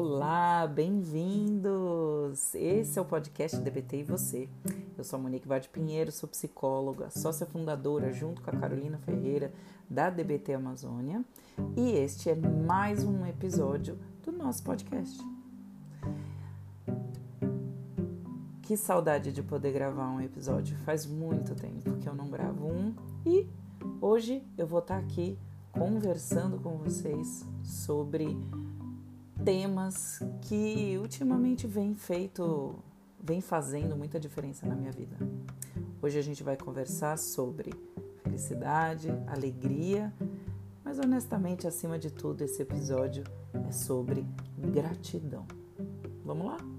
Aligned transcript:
Olá, 0.00 0.64
bem-vindos! 0.64 2.54
Esse 2.54 3.00
é 3.00 3.02
o 3.02 3.04
podcast 3.04 3.56
DBT 3.56 3.96
e 3.96 4.04
Você. 4.04 4.48
Eu 4.96 5.02
sou 5.02 5.18
a 5.18 5.22
Monique 5.22 5.48
Vade 5.48 5.68
Pinheiro, 5.68 6.12
sou 6.12 6.28
psicóloga, 6.28 7.10
sócia 7.10 7.44
fundadora, 7.44 8.12
junto 8.12 8.40
com 8.40 8.48
a 8.48 8.56
Carolina 8.56 8.96
Ferreira, 8.98 9.52
da 9.90 10.08
DBT 10.08 10.54
Amazônia. 10.54 11.24
E 11.76 11.90
este 11.90 12.30
é 12.30 12.36
mais 12.36 13.02
um 13.02 13.26
episódio 13.26 13.98
do 14.22 14.30
nosso 14.30 14.62
podcast. 14.62 15.18
Que 18.62 18.76
saudade 18.76 19.32
de 19.32 19.42
poder 19.42 19.72
gravar 19.72 20.10
um 20.10 20.20
episódio. 20.20 20.76
Faz 20.84 21.06
muito 21.06 21.56
tempo 21.56 21.96
que 21.96 22.08
eu 22.08 22.14
não 22.14 22.30
gravo 22.30 22.68
um 22.68 22.94
e 23.26 23.50
hoje 24.00 24.46
eu 24.56 24.64
vou 24.64 24.78
estar 24.78 24.98
aqui 24.98 25.36
conversando 25.72 26.56
com 26.60 26.76
vocês 26.76 27.44
sobre 27.64 28.38
temas 29.44 30.20
que 30.42 30.98
ultimamente 30.98 31.66
vem 31.66 31.94
feito, 31.94 32.74
vem 33.20 33.40
fazendo 33.40 33.96
muita 33.96 34.18
diferença 34.18 34.66
na 34.66 34.74
minha 34.74 34.92
vida. 34.92 35.16
Hoje 36.00 36.18
a 36.18 36.22
gente 36.22 36.42
vai 36.42 36.56
conversar 36.56 37.18
sobre 37.18 37.72
felicidade, 38.22 39.08
alegria, 39.26 40.12
mas 40.84 40.98
honestamente, 40.98 41.66
acima 41.66 41.98
de 41.98 42.10
tudo, 42.10 42.42
esse 42.42 42.62
episódio 42.62 43.24
é 43.68 43.72
sobre 43.72 44.24
gratidão. 44.56 45.46
Vamos 46.24 46.46
lá? 46.46 46.77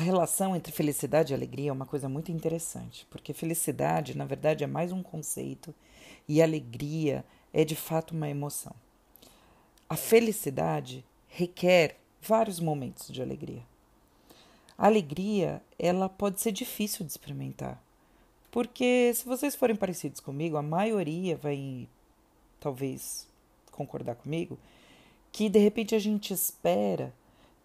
Relação 0.00 0.54
entre 0.56 0.72
felicidade 0.72 1.32
e 1.32 1.34
alegria 1.34 1.70
é 1.70 1.72
uma 1.72 1.86
coisa 1.86 2.08
muito 2.08 2.32
interessante, 2.32 3.06
porque 3.10 3.32
felicidade, 3.32 4.16
na 4.16 4.24
verdade, 4.24 4.64
é 4.64 4.66
mais 4.66 4.92
um 4.92 5.02
conceito 5.02 5.74
e 6.28 6.42
alegria 6.42 7.24
é 7.52 7.64
de 7.64 7.76
fato 7.76 8.14
uma 8.14 8.28
emoção. 8.28 8.74
A 9.88 9.96
felicidade 9.96 11.04
requer 11.28 11.96
vários 12.20 12.60
momentos 12.60 13.08
de 13.08 13.22
alegria. 13.22 13.62
A 14.76 14.86
alegria, 14.86 15.62
ela 15.78 16.08
pode 16.08 16.40
ser 16.40 16.52
difícil 16.52 17.04
de 17.04 17.10
experimentar, 17.10 17.82
porque 18.50 19.12
se 19.14 19.24
vocês 19.24 19.54
forem 19.54 19.76
parecidos 19.76 20.20
comigo, 20.20 20.56
a 20.56 20.62
maioria 20.62 21.36
vai 21.36 21.88
talvez 22.58 23.26
concordar 23.70 24.14
comigo 24.16 24.58
que 25.32 25.48
de 25.48 25.58
repente 25.58 25.94
a 25.94 25.98
gente 25.98 26.32
espera 26.32 27.12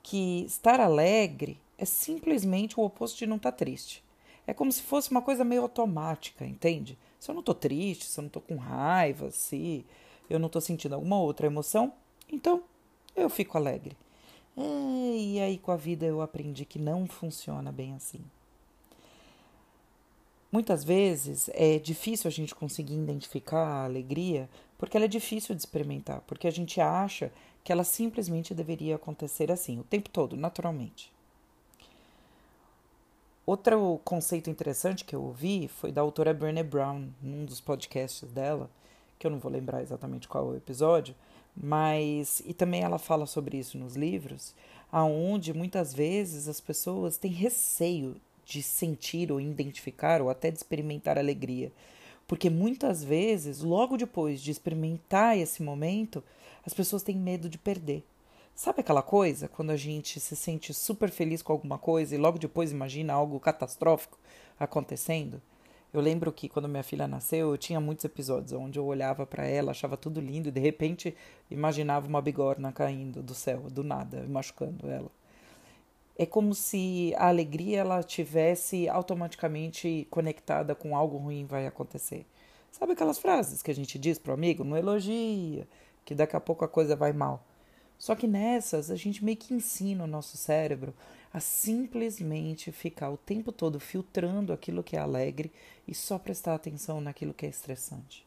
que 0.02 0.46
estar 0.46 0.80
alegre 0.80 1.58
é 1.78 1.86
simplesmente 1.86 2.80
o 2.80 2.84
oposto 2.84 3.18
de 3.18 3.26
não 3.26 3.38
estar 3.38 3.52
tá 3.52 3.58
triste. 3.58 4.04
É 4.48 4.54
como 4.54 4.72
se 4.72 4.82
fosse 4.82 5.10
uma 5.12 5.22
coisa 5.22 5.44
meio 5.44 5.64
automática, 5.64 6.46
entende? 6.46 6.98
Se 7.20 7.32
eu 7.32 7.34
não 7.34 7.40
estou 7.40 7.56
triste, 7.56 8.06
se 8.06 8.20
eu 8.20 8.24
não 8.24 8.28
estou 8.28 8.42
com 8.42 8.56
raiva, 8.56 9.32
se 9.32 9.86
eu 10.30 10.40
não 10.40 10.48
estou 10.48 10.62
sentindo 10.62 10.94
alguma 10.94 11.20
outra 11.20 11.48
emoção, 11.48 11.94
então 12.32 12.64
eu 13.16 13.30
fico 13.30 13.58
alegre. 13.58 13.98
É, 14.56 15.18
e 15.18 15.40
aí 15.40 15.58
com 15.58 15.72
a 15.72 15.76
vida 15.76 16.06
eu 16.06 16.22
aprendi 16.22 16.64
que 16.64 16.80
não 16.80 17.08
funciona 17.08 17.72
bem 17.72 17.94
assim. 17.94 18.22
Muitas 20.52 20.84
vezes 20.84 21.50
é 21.54 21.78
difícil 21.80 22.28
a 22.28 22.32
gente 22.32 22.56
conseguir 22.56 22.94
identificar 22.94 23.66
a 23.66 23.84
alegria 23.84 24.48
porque 24.78 24.96
ela 24.96 25.06
é 25.06 25.10
difícil 25.10 25.56
de 25.56 25.62
experimentar, 25.62 26.22
porque 26.22 26.48
a 26.48 26.52
gente 26.52 26.80
acha 26.80 27.32
que 27.64 27.72
ela 27.72 27.84
simplesmente 27.84 28.54
deveria 28.54 28.96
acontecer 28.96 29.52
assim, 29.52 29.80
o 29.80 29.84
tempo 29.84 30.10
todo, 30.10 30.38
naturalmente. 30.38 31.12
Outro 33.46 34.02
conceito 34.04 34.50
interessante 34.50 35.06
que 35.06 35.16
eu 35.16 35.22
ouvi 35.22 35.68
foi 35.68 35.92
da 35.92 36.02
autora 36.02 36.34
Brené 36.34 36.64
Brown, 36.64 37.10
num 37.22 37.46
dos 37.46 37.62
podcasts 37.62 38.28
dela, 38.32 38.72
que 39.20 39.28
eu 39.28 39.30
não 39.30 39.38
vou 39.38 39.52
lembrar 39.52 39.84
exatamente 39.84 40.28
qual 40.28 40.48
é 40.48 40.54
o 40.54 40.58
episódio, 40.58 41.14
mas 41.56 42.42
e 42.44 42.56
também 42.56 42.82
ela 42.82 42.98
fala 42.98 43.28
sobre 43.28 43.58
isso 43.58 43.78
nos 43.78 43.96
livros, 43.96 44.56
aonde 44.92 45.54
muitas 45.54 45.94
vezes 45.94 46.48
as 46.48 46.60
pessoas 46.60 47.18
têm 47.18 47.32
receio 47.32 48.16
de 48.44 48.64
sentir 48.64 49.32
ou 49.32 49.40
identificar 49.40 50.24
ou 50.24 50.30
até 50.32 50.50
de 50.50 50.58
experimentar 50.58 51.16
alegria, 51.20 51.72
porque 52.28 52.50
muitas 52.50 53.04
vezes, 53.04 53.62
logo 53.62 53.96
depois 53.96 54.42
de 54.42 54.50
experimentar 54.50 55.38
esse 55.38 55.62
momento, 55.62 56.24
as 56.66 56.74
pessoas 56.74 57.04
têm 57.04 57.16
medo 57.16 57.48
de 57.48 57.60
perder. 57.60 58.04
Sabe 58.56 58.80
aquela 58.80 59.02
coisa 59.02 59.50
quando 59.50 59.72
a 59.72 59.76
gente 59.76 60.18
se 60.18 60.34
sente 60.34 60.74
super 60.74 61.12
feliz 61.12 61.42
com 61.42 61.52
alguma 61.52 61.78
coisa 61.78 62.16
e 62.16 62.18
logo 62.18 62.40
depois 62.40 62.72
imagina 62.72 63.12
algo 63.14 63.38
catastrófico 63.38 64.18
acontecendo? 64.58 65.42
Eu 65.94 66.00
lembro 66.00 66.32
que 66.32 66.48
quando 66.48 66.70
minha 66.70 66.82
filha 66.82 67.06
nasceu, 67.06 67.52
eu 67.52 67.58
tinha 67.58 67.82
muitos 67.82 68.06
episódios 68.06 68.54
onde 68.54 68.80
eu 68.80 68.86
olhava 68.86 69.26
para 69.26 69.46
ela, 69.46 69.72
achava 69.72 69.98
tudo 69.98 70.22
lindo 70.22 70.48
e 70.48 70.52
de 70.54 70.60
repente 70.62 71.14
imaginava 71.52 72.08
uma 72.08 72.22
bigorna 72.22 72.72
caindo 72.72 73.22
do 73.22 73.36
céu, 73.36 73.70
do 73.70 73.84
nada, 73.84 74.26
machucando 74.26 74.90
ela. 74.90 75.12
É 76.18 76.26
como 76.26 76.56
se 76.56 77.14
a 77.18 77.28
alegria 77.28 77.82
ela 77.82 78.02
tivesse 78.04 78.88
automaticamente 78.88 80.08
conectada 80.10 80.74
com 80.74 80.96
algo 80.96 81.18
ruim 81.18 81.46
vai 81.46 81.68
acontecer. 81.68 82.26
Sabe 82.72 82.94
aquelas 82.94 83.20
frases 83.20 83.62
que 83.62 83.72
a 83.72 83.76
gente 83.76 84.00
diz 84.00 84.18
pro 84.18 84.34
amigo, 84.34 84.64
não 84.64 84.78
elogia, 84.78 85.68
que 86.06 86.16
daqui 86.16 86.38
a 86.38 86.42
pouco 86.42 86.64
a 86.64 86.70
coisa 86.70 86.96
vai 86.96 87.12
mal. 87.12 87.44
Só 87.98 88.16
que 88.16 88.28
nessas 88.28 88.92
a 88.92 88.96
gente 88.96 89.24
meio 89.24 89.38
que 89.38 89.54
ensina 89.54 90.04
o 90.04 90.08
nosso 90.08 90.38
cérebro 90.38 90.94
a 91.34 91.40
simplesmente 91.40 92.72
ficar 92.72 93.10
o 93.10 93.18
tempo 93.18 93.52
todo 93.52 93.80
filtrando 93.80 94.54
aquilo 94.54 94.84
que 94.84 94.96
é 94.96 95.00
alegre 95.00 95.52
e 95.88 95.94
só 95.94 96.18
prestar 96.18 96.56
atenção 96.56 97.02
naquilo 97.02 97.34
que 97.34 97.46
é 97.46 97.50
estressante. 97.50 98.26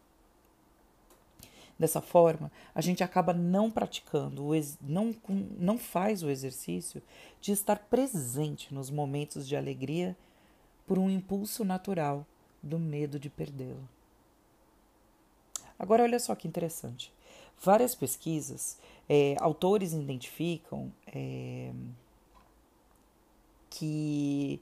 Dessa 1.79 2.01
forma, 2.01 2.51
a 2.75 2.81
gente 2.81 3.05
acaba 3.05 3.33
não 3.33 3.71
praticando, 3.71 4.49
não, 4.81 5.15
não 5.59 5.79
faz 5.79 6.25
o 6.25 6.29
exercício 6.29 7.01
de 7.41 7.53
estar 7.53 7.79
presente 7.79 8.75
nos 8.75 8.91
momentos 8.91 9.47
de 9.47 9.57
alegria 9.57 10.17
por 10.87 10.99
um 10.99 11.09
impulso 11.09 11.65
natural 11.65 12.27
do 12.61 12.79
medo 12.79 13.19
de 13.19 13.31
perdê-lo. 13.31 13.89
Agora, 15.79 16.03
olha 16.03 16.19
só 16.19 16.35
que 16.35 16.49
interessante. 16.49 17.13
Várias 17.63 17.95
pesquisas 17.95 18.77
é, 19.09 19.37
autores 19.41 19.93
identificam 19.93 20.93
é, 21.07 21.73
que 23.71 24.61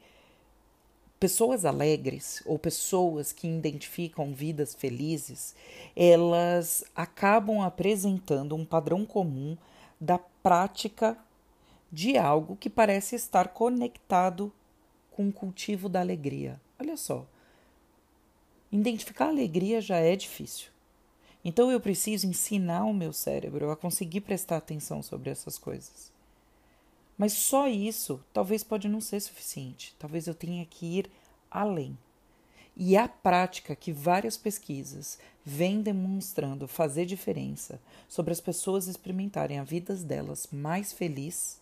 pessoas 1.18 1.64
alegres 1.64 2.42
ou 2.46 2.58
pessoas 2.58 3.32
que 3.32 3.48
identificam 3.48 4.32
vidas 4.32 4.74
felizes, 4.74 5.54
elas 5.96 6.84
acabam 6.94 7.62
apresentando 7.62 8.54
um 8.54 8.64
padrão 8.64 9.04
comum 9.04 9.56
da 10.00 10.18
prática 10.18 11.18
de 11.90 12.18
algo 12.18 12.56
que 12.56 12.68
parece 12.68 13.16
estar 13.16 13.48
conectado 13.48 14.52
com 15.10 15.28
o 15.28 15.32
cultivo 15.32 15.88
da 15.88 16.00
alegria. 16.00 16.60
Olha 16.78 16.96
só. 16.96 17.26
Identificar 18.70 19.26
a 19.26 19.28
alegria 19.28 19.80
já 19.80 19.96
é 19.96 20.14
difícil. 20.14 20.75
Então 21.48 21.70
eu 21.70 21.78
preciso 21.78 22.26
ensinar 22.26 22.82
o 22.86 22.92
meu 22.92 23.12
cérebro 23.12 23.70
a 23.70 23.76
conseguir 23.76 24.22
prestar 24.22 24.56
atenção 24.56 25.00
sobre 25.00 25.30
essas 25.30 25.56
coisas. 25.56 26.10
Mas 27.16 27.34
só 27.34 27.68
isso 27.68 28.20
talvez 28.32 28.64
pode 28.64 28.88
não 28.88 29.00
ser 29.00 29.20
suficiente. 29.20 29.94
Talvez 29.96 30.26
eu 30.26 30.34
tenha 30.34 30.66
que 30.66 30.98
ir 30.98 31.10
além. 31.48 31.96
E 32.76 32.96
a 32.96 33.06
prática 33.06 33.76
que 33.76 33.92
várias 33.92 34.36
pesquisas 34.36 35.20
vêm 35.44 35.80
demonstrando 35.80 36.66
fazer 36.66 37.06
diferença 37.06 37.80
sobre 38.08 38.32
as 38.32 38.40
pessoas 38.40 38.88
experimentarem 38.88 39.60
a 39.60 39.64
vida 39.64 39.94
delas 39.94 40.48
mais 40.50 40.92
feliz 40.92 41.60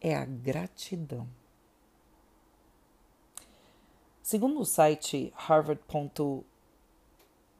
é 0.00 0.14
a 0.14 0.24
gratidão. 0.24 1.26
Segundo 4.22 4.60
o 4.60 4.64
site 4.64 5.32
harvard.edu, 5.34 6.44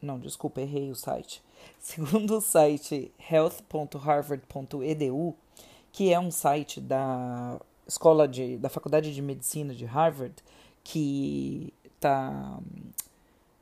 não, 0.04 0.18
desculpa, 0.18 0.60
errei 0.60 0.90
o 0.90 0.94
site. 0.94 1.42
Segundo 1.80 2.38
o 2.38 2.40
site 2.40 3.12
health.harvard.edu, 3.18 5.34
que 5.92 6.12
é 6.12 6.20
um 6.20 6.30
site 6.30 6.80
da 6.80 7.60
escola 7.86 8.26
de, 8.26 8.56
da 8.58 8.68
Faculdade 8.68 9.14
de 9.14 9.22
Medicina 9.22 9.74
de 9.74 9.84
Harvard, 9.84 10.34
que 10.82 11.72
tá 12.00 12.58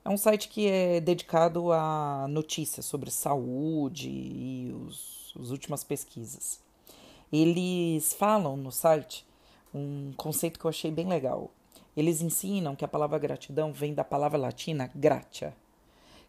é 0.04 0.10
um 0.10 0.16
site 0.16 0.48
que 0.48 0.66
é 0.66 1.00
dedicado 1.00 1.72
a 1.72 2.26
notícias 2.28 2.84
sobre 2.84 3.08
saúde 3.08 4.10
e 4.10 4.74
os, 4.86 5.32
as 5.40 5.50
últimas 5.50 5.84
pesquisas. 5.84 6.60
Eles 7.32 8.12
falam 8.12 8.56
no 8.56 8.72
site 8.72 9.24
um 9.72 10.12
conceito 10.16 10.58
que 10.58 10.64
eu 10.64 10.68
achei 10.68 10.90
bem 10.90 11.06
legal. 11.06 11.52
Eles 11.96 12.20
ensinam 12.20 12.74
que 12.74 12.84
a 12.84 12.88
palavra 12.88 13.18
gratidão 13.18 13.72
vem 13.72 13.94
da 13.94 14.02
palavra 14.02 14.38
latina 14.38 14.90
gratia, 14.92 15.54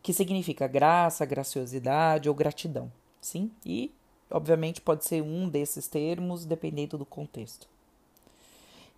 que 0.03 0.13
significa 0.13 0.67
graça, 0.67 1.25
graciosidade 1.25 2.27
ou 2.27 2.35
gratidão, 2.35 2.91
sim? 3.21 3.49
E, 3.65 3.89
obviamente, 4.29 4.81
pode 4.81 5.05
ser 5.05 5.23
um 5.23 5.47
desses 5.47 5.87
termos, 5.87 6.43
dependendo 6.43 6.97
do 6.97 7.05
contexto. 7.05 7.67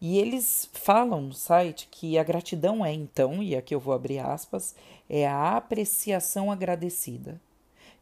E 0.01 0.17
eles 0.17 0.67
falam 0.73 1.21
no 1.21 1.33
site 1.33 1.87
que 1.89 2.17
a 2.17 2.23
gratidão 2.23 2.83
é 2.83 2.91
então, 2.91 3.41
e 3.41 3.55
aqui 3.55 3.73
eu 3.73 3.79
vou 3.79 3.93
abrir 3.93 4.19
aspas, 4.19 4.75
é 5.07 5.27
a 5.27 5.55
apreciação 5.55 6.51
agradecida 6.51 7.39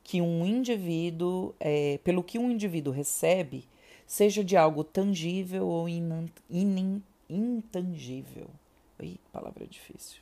que 0.04 0.22
um 0.22 0.46
indivíduo, 0.46 1.54
é, 1.60 2.00
pelo 2.04 2.24
que 2.24 2.40
um 2.40 2.52
indivíduo 2.52 2.92
recebe, 2.92 3.66
seja 4.08 4.44
de 4.44 4.58
algo 4.58 4.84
tangível 4.84 5.68
ou 5.68 5.88
in, 5.88 6.30
in, 6.50 7.02
intangível. 7.30 8.50
Ih, 9.00 9.20
palavra 9.32 9.66
difícil. 9.66 10.20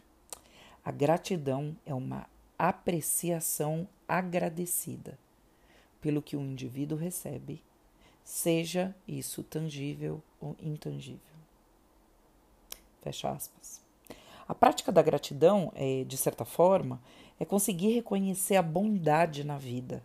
A 0.84 0.92
gratidão 0.92 1.76
é 1.86 1.94
uma 1.94 2.28
apreciação 2.70 3.88
agradecida 4.08 5.18
pelo 6.00 6.22
que 6.22 6.36
o 6.36 6.42
indivíduo 6.42 6.98
recebe, 6.98 7.64
seja 8.24 8.96
isso 9.08 9.44
tangível 9.44 10.22
ou 10.40 10.56
intangível. 10.62 11.20
Fecha 13.02 13.32
aspas. 13.32 13.82
A 14.48 14.54
prática 14.54 14.92
da 14.92 15.02
gratidão, 15.02 15.72
é, 15.76 16.04
de 16.04 16.18
certa 16.18 16.46
forma, 16.46 17.02
é 17.40 17.46
conseguir 17.46 17.94
reconhecer 17.94 18.58
a 18.58 18.62
bondade 18.62 19.44
na 19.44 19.58
vida. 19.58 20.04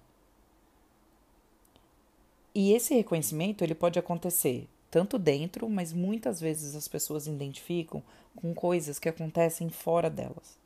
E 2.55 2.73
esse 2.73 2.95
reconhecimento 2.95 3.63
ele 3.63 3.75
pode 3.75 3.99
acontecer 3.99 4.67
tanto 4.91 5.19
dentro, 5.19 5.69
mas 5.69 5.93
muitas 5.93 6.41
vezes 6.41 6.75
as 6.75 6.89
pessoas 6.89 7.27
identificam 7.27 8.03
com 8.35 8.55
coisas 8.55 8.99
que 8.99 9.11
acontecem 9.11 9.69
fora 9.69 10.09
delas. 10.09 10.57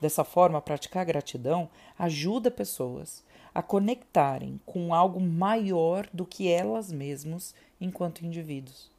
Dessa 0.00 0.24
forma, 0.24 0.60
praticar 0.60 1.04
gratidão 1.04 1.68
ajuda 1.98 2.50
pessoas 2.50 3.24
a 3.54 3.62
conectarem 3.62 4.60
com 4.66 4.92
algo 4.92 5.20
maior 5.20 6.08
do 6.12 6.26
que 6.26 6.48
elas 6.48 6.90
mesmas 6.90 7.54
enquanto 7.80 8.24
indivíduos. 8.24 8.90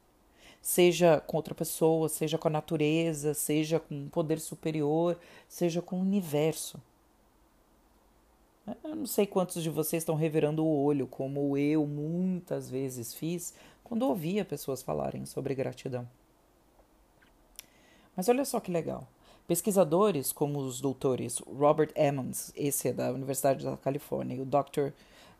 Seja 0.62 1.20
com 1.20 1.36
outra 1.36 1.54
pessoa, 1.54 2.08
seja 2.08 2.38
com 2.38 2.48
a 2.48 2.50
natureza, 2.50 3.34
seja 3.34 3.78
com 3.78 3.94
um 3.94 4.08
poder 4.08 4.40
superior, 4.40 5.18
seja 5.46 5.80
com 5.80 5.96
o 5.96 6.00
universo. 6.00 6.80
Eu 8.82 8.96
não 8.96 9.06
sei 9.06 9.26
quantos 9.26 9.62
de 9.62 9.70
vocês 9.70 10.02
estão 10.02 10.16
revirando 10.16 10.64
o 10.64 10.84
olho, 10.84 11.06
como 11.06 11.56
eu 11.56 11.86
muitas 11.86 12.68
vezes 12.68 13.14
fiz 13.14 13.54
quando 13.84 14.02
ouvia 14.02 14.44
pessoas 14.44 14.82
falarem 14.82 15.24
sobre 15.24 15.54
gratidão. 15.54 16.08
Mas 18.16 18.28
olha 18.28 18.44
só 18.44 18.58
que 18.58 18.72
legal. 18.72 19.06
Pesquisadores 19.46 20.32
como 20.32 20.58
os 20.58 20.80
doutores 20.80 21.38
Robert 21.38 21.90
Emmons, 21.94 22.52
esse 22.56 22.88
é 22.88 22.92
da 22.92 23.12
Universidade 23.12 23.64
da 23.64 23.76
Califórnia, 23.76 24.36
e 24.36 24.40
o 24.40 24.44
Dr. 24.44 24.90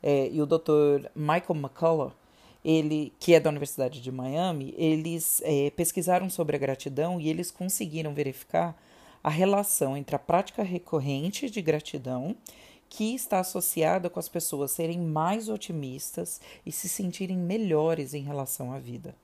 É, 0.02 0.28
e 0.28 0.40
o 0.40 0.46
Dr. 0.46 1.08
Michael 1.14 1.56
McCullough, 1.56 2.12
ele, 2.64 3.12
que 3.18 3.34
é 3.34 3.40
da 3.40 3.50
Universidade 3.50 4.00
de 4.00 4.12
Miami, 4.12 4.74
eles 4.76 5.40
é, 5.44 5.70
pesquisaram 5.70 6.30
sobre 6.30 6.54
a 6.54 6.58
gratidão 6.58 7.20
e 7.20 7.28
eles 7.28 7.50
conseguiram 7.50 8.14
verificar 8.14 8.80
a 9.22 9.30
relação 9.30 9.96
entre 9.96 10.14
a 10.14 10.20
prática 10.20 10.62
recorrente 10.62 11.50
de 11.50 11.60
gratidão 11.60 12.36
que 12.88 13.14
está 13.14 13.40
associada 13.40 14.08
com 14.08 14.20
as 14.20 14.28
pessoas 14.28 14.70
serem 14.70 15.00
mais 15.00 15.48
otimistas 15.48 16.40
e 16.64 16.70
se 16.70 16.88
sentirem 16.88 17.36
melhores 17.36 18.14
em 18.14 18.22
relação 18.22 18.72
à 18.72 18.78
vida. 18.78 19.16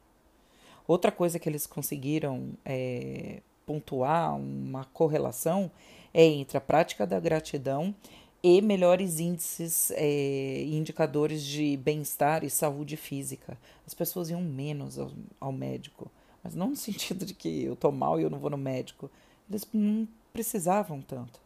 Outra 0.89 1.13
coisa 1.13 1.39
que 1.39 1.49
eles 1.49 1.67
conseguiram 1.67 2.51
é, 2.65 3.41
pontuar, 3.73 4.37
uma 4.37 4.85
correlação, 4.85 5.71
é 6.13 6.25
entre 6.25 6.59
a 6.59 6.61
prática 6.61 7.07
da 7.07 7.19
gratidão 7.19 7.95
e 8.43 8.61
melhores 8.61 9.19
índices 9.19 9.91
e 9.91 9.95
é, 9.95 10.63
indicadores 10.65 11.43
de 11.43 11.77
bem-estar 11.79 12.45
e 12.45 12.51
saúde 12.51 12.99
física. 12.99 13.57
As 13.87 13.95
pessoas 13.95 14.29
iam 14.29 14.43
menos 14.43 14.99
ao, 14.99 15.11
ao, 15.41 15.53
médico, 15.53 16.11
mas 16.45 16.55
não 16.55 16.71
no 16.71 16.77
sentido 16.77 17.25
de 17.25 17.33
que 17.33 17.65
eu 17.65 17.75
tô 17.75 17.91
mal 17.91 18.21
e 18.21 18.25
eu 18.25 18.31
não 18.31 18.39
vou 18.39 18.51
no 18.51 18.59
médico. 18.59 19.11
Eles 19.49 19.67
não 19.73 20.07
precisavam 20.35 21.01
tanto. 21.01 21.41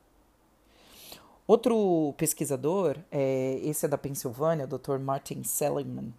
Outro 1.46 2.12
pesquisador, 2.16 2.96
é, 3.08 3.60
esse 3.62 3.86
é 3.86 3.88
da 3.88 3.96
Pensilvânia, 3.96 4.64
o 4.64 4.78
Dr. 4.78 4.98
Martin 4.98 5.44
Seligman, 5.44 6.12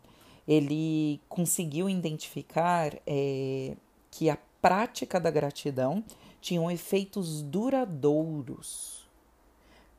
ele 0.47 1.19
conseguiu 1.27 1.89
identificar 1.89 2.95
é, 3.05 3.75
que 4.09 4.29
a 4.29 4.37
prática 4.67 5.17
da 5.17 5.31
gratidão 5.31 6.03
tinha 6.41 6.73
efeitos 6.73 7.41
duradouros, 7.41 9.07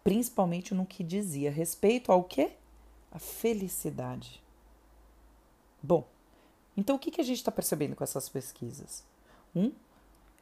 principalmente 0.04 0.74
no 0.74 0.84
que 0.84 1.02
dizia 1.02 1.50
respeito 1.50 2.12
ao 2.12 2.22
que? 2.22 2.50
A 3.10 3.18
felicidade. 3.18 4.42
Bom, 5.82 6.06
então 6.76 6.96
o 6.96 6.98
que, 6.98 7.10
que 7.10 7.22
a 7.22 7.24
gente 7.24 7.38
está 7.38 7.50
percebendo 7.50 7.96
com 7.96 8.04
essas 8.04 8.28
pesquisas? 8.28 9.02
Um 9.56 9.72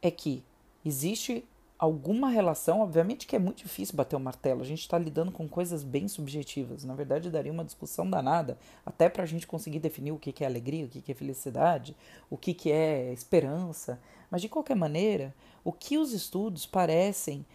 é 0.01 0.11
que 0.11 0.43
existe 0.83 1.47
alguma 1.79 2.29
relação, 2.29 2.81
obviamente 2.81 3.27
que 3.27 3.35
é 3.35 3.39
muito 3.39 3.63
difícil 3.63 3.95
bater 3.95 4.15
o 4.15 4.19
martelo, 4.19 4.61
a 4.61 4.65
gente 4.65 4.81
está 4.81 4.97
lidando 4.97 5.31
com 5.31 5.47
coisas 5.47 5.83
bem 5.83 6.07
subjetivas, 6.07 6.83
na 6.83 6.95
verdade 6.95 7.29
daria 7.29 7.51
uma 7.51 7.63
discussão 7.63 8.09
danada, 8.09 8.57
até 8.85 9.07
para 9.07 9.23
a 9.23 9.25
gente 9.25 9.45
conseguir 9.45 9.79
definir 9.79 10.11
o 10.11 10.17
que, 10.17 10.43
é 10.43 10.47
alegria, 10.47 10.85
o 10.85 10.89
que, 10.89 11.11
é 11.11 11.15
felicidade, 11.15 11.95
o 12.29 12.37
que 12.37 12.71
é 12.71 13.13
esperança, 13.13 13.99
mas 14.31 14.41
de 14.41 14.49
qualquer 14.49 14.75
maneira, 14.75 15.33
o 15.63 15.71
que 15.71 15.97
os 15.97 16.13
estudos 16.13 16.65
parecem, 16.65 17.45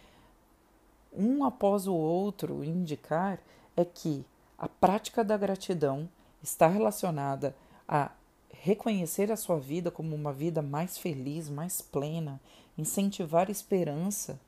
um 1.11 1.43
após 1.43 1.85
o 1.85 1.93
outro, 1.93 2.63
indicar 2.63 3.39
é 3.75 3.83
que 3.83 4.25
a 4.57 4.67
prática 4.67 5.23
da 5.23 5.37
gratidão 5.37 6.09
está 6.41 6.67
relacionada 6.67 7.55
a 7.87 8.11
reconhecer 8.53 9.31
a 9.31 9.35
sua 9.35 9.59
vida 9.59 9.91
como 9.91 10.15
uma 10.15 10.31
vida 10.31 10.61
mais 10.61 10.97
feliz, 10.97 11.49
mais 11.49 11.81
plena, 11.81 12.39
incentivar 12.77 13.49
esperança 13.49 14.39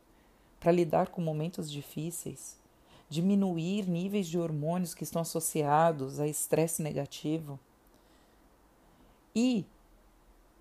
para 0.60 0.72
lidar 0.72 1.10
com 1.10 1.22
momentos 1.22 1.72
difíceis, 1.72 2.58
diminuir 3.10 3.88
níveis 3.88 4.28
de 4.28 4.40
hormônios 4.40 4.94
que 4.94 5.04
estão 5.04 5.22
associados 5.22 6.20
a 6.20 6.28
estresse 6.28 6.82
negativo. 6.82 7.60
E 9.36 9.66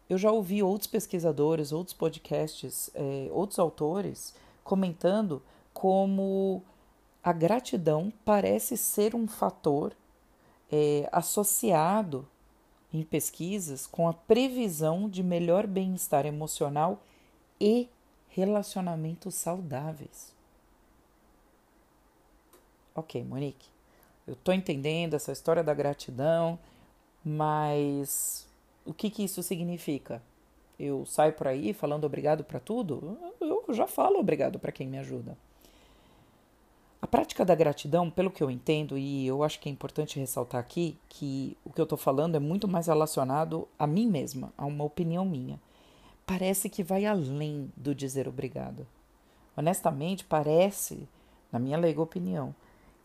eu 0.09 0.19
já 0.19 0.31
ouvi 0.31 0.63
outros 0.63 0.89
pesquisadores, 0.89 1.73
outros 1.73 1.97
podcasts, 1.97 2.91
é, 2.95 3.29
outros 3.31 3.59
autores 3.59 4.35
comentando 4.63 5.43
como 5.73 6.63
a 7.23 7.33
gratidão 7.33 8.13
parece 8.25 8.77
ser 8.77 9.15
um 9.15 9.27
fator 9.27 9.95
é, 10.71 11.09
associado 11.13 12.27
em 12.95 13.03
pesquisas 13.03 13.89
com 13.89 14.09
a 14.09 14.15
previsão 14.15 15.09
de 15.09 15.21
melhor 15.21 15.67
bem-estar 15.67 16.25
emocional 16.25 17.03
e 17.61 17.89
relacionamentos 18.29 19.35
saudáveis. 19.35 20.33
Ok, 22.95 23.25
Monique, 23.25 23.67
eu 24.25 24.37
tô 24.37 24.53
entendendo 24.53 25.15
essa 25.15 25.33
história 25.33 25.65
da 25.65 25.75
gratidão, 25.75 26.57
mas 27.25 28.47
o 28.87 28.95
que 28.95 29.11
que 29.11 29.25
isso 29.25 29.43
significa? 29.43 30.23
Eu 30.79 31.05
saio 31.05 31.33
por 31.33 31.49
aí 31.49 31.73
falando 31.73 32.05
obrigado 32.05 32.45
para 32.45 32.61
tudo? 32.61 33.19
Eu 33.41 33.65
já 33.71 33.89
falo 33.89 34.21
obrigado 34.21 34.61
para 34.61 34.71
quem 34.71 34.87
me 34.87 34.99
ajuda. 34.99 35.37
A 37.05 37.07
prática 37.07 37.45
da 37.45 37.55
gratidão, 37.55 38.11
pelo 38.11 38.31
que 38.31 38.43
eu 38.43 38.51
entendo, 38.51 38.97
e 38.97 39.27
eu 39.27 39.43
acho 39.43 39.61
que 39.61 39.69
é 39.69 39.73
importante 39.73 40.19
ressaltar 40.19 40.59
aqui, 40.59 40.97
que 41.07 41.55
o 41.63 41.69
que 41.69 41.79
eu 41.79 41.83
estou 41.83 41.99
falando 41.99 42.35
é 42.35 42.39
muito 42.39 42.67
mais 42.67 42.87
relacionado 42.87 43.69
a 43.79 43.87
mim 43.87 44.07
mesma, 44.07 44.55
a 44.57 44.65
uma 44.65 44.85
opinião 44.85 45.23
minha 45.23 45.61
parece 46.25 46.71
que 46.71 46.83
vai 46.83 47.05
além 47.05 47.71
do 47.77 47.95
dizer 47.95 48.27
obrigado. 48.27 48.87
Honestamente, 49.55 50.25
parece, 50.25 51.07
na 51.53 51.59
minha 51.59 51.77
leiga 51.77 52.01
opinião, 52.01 52.55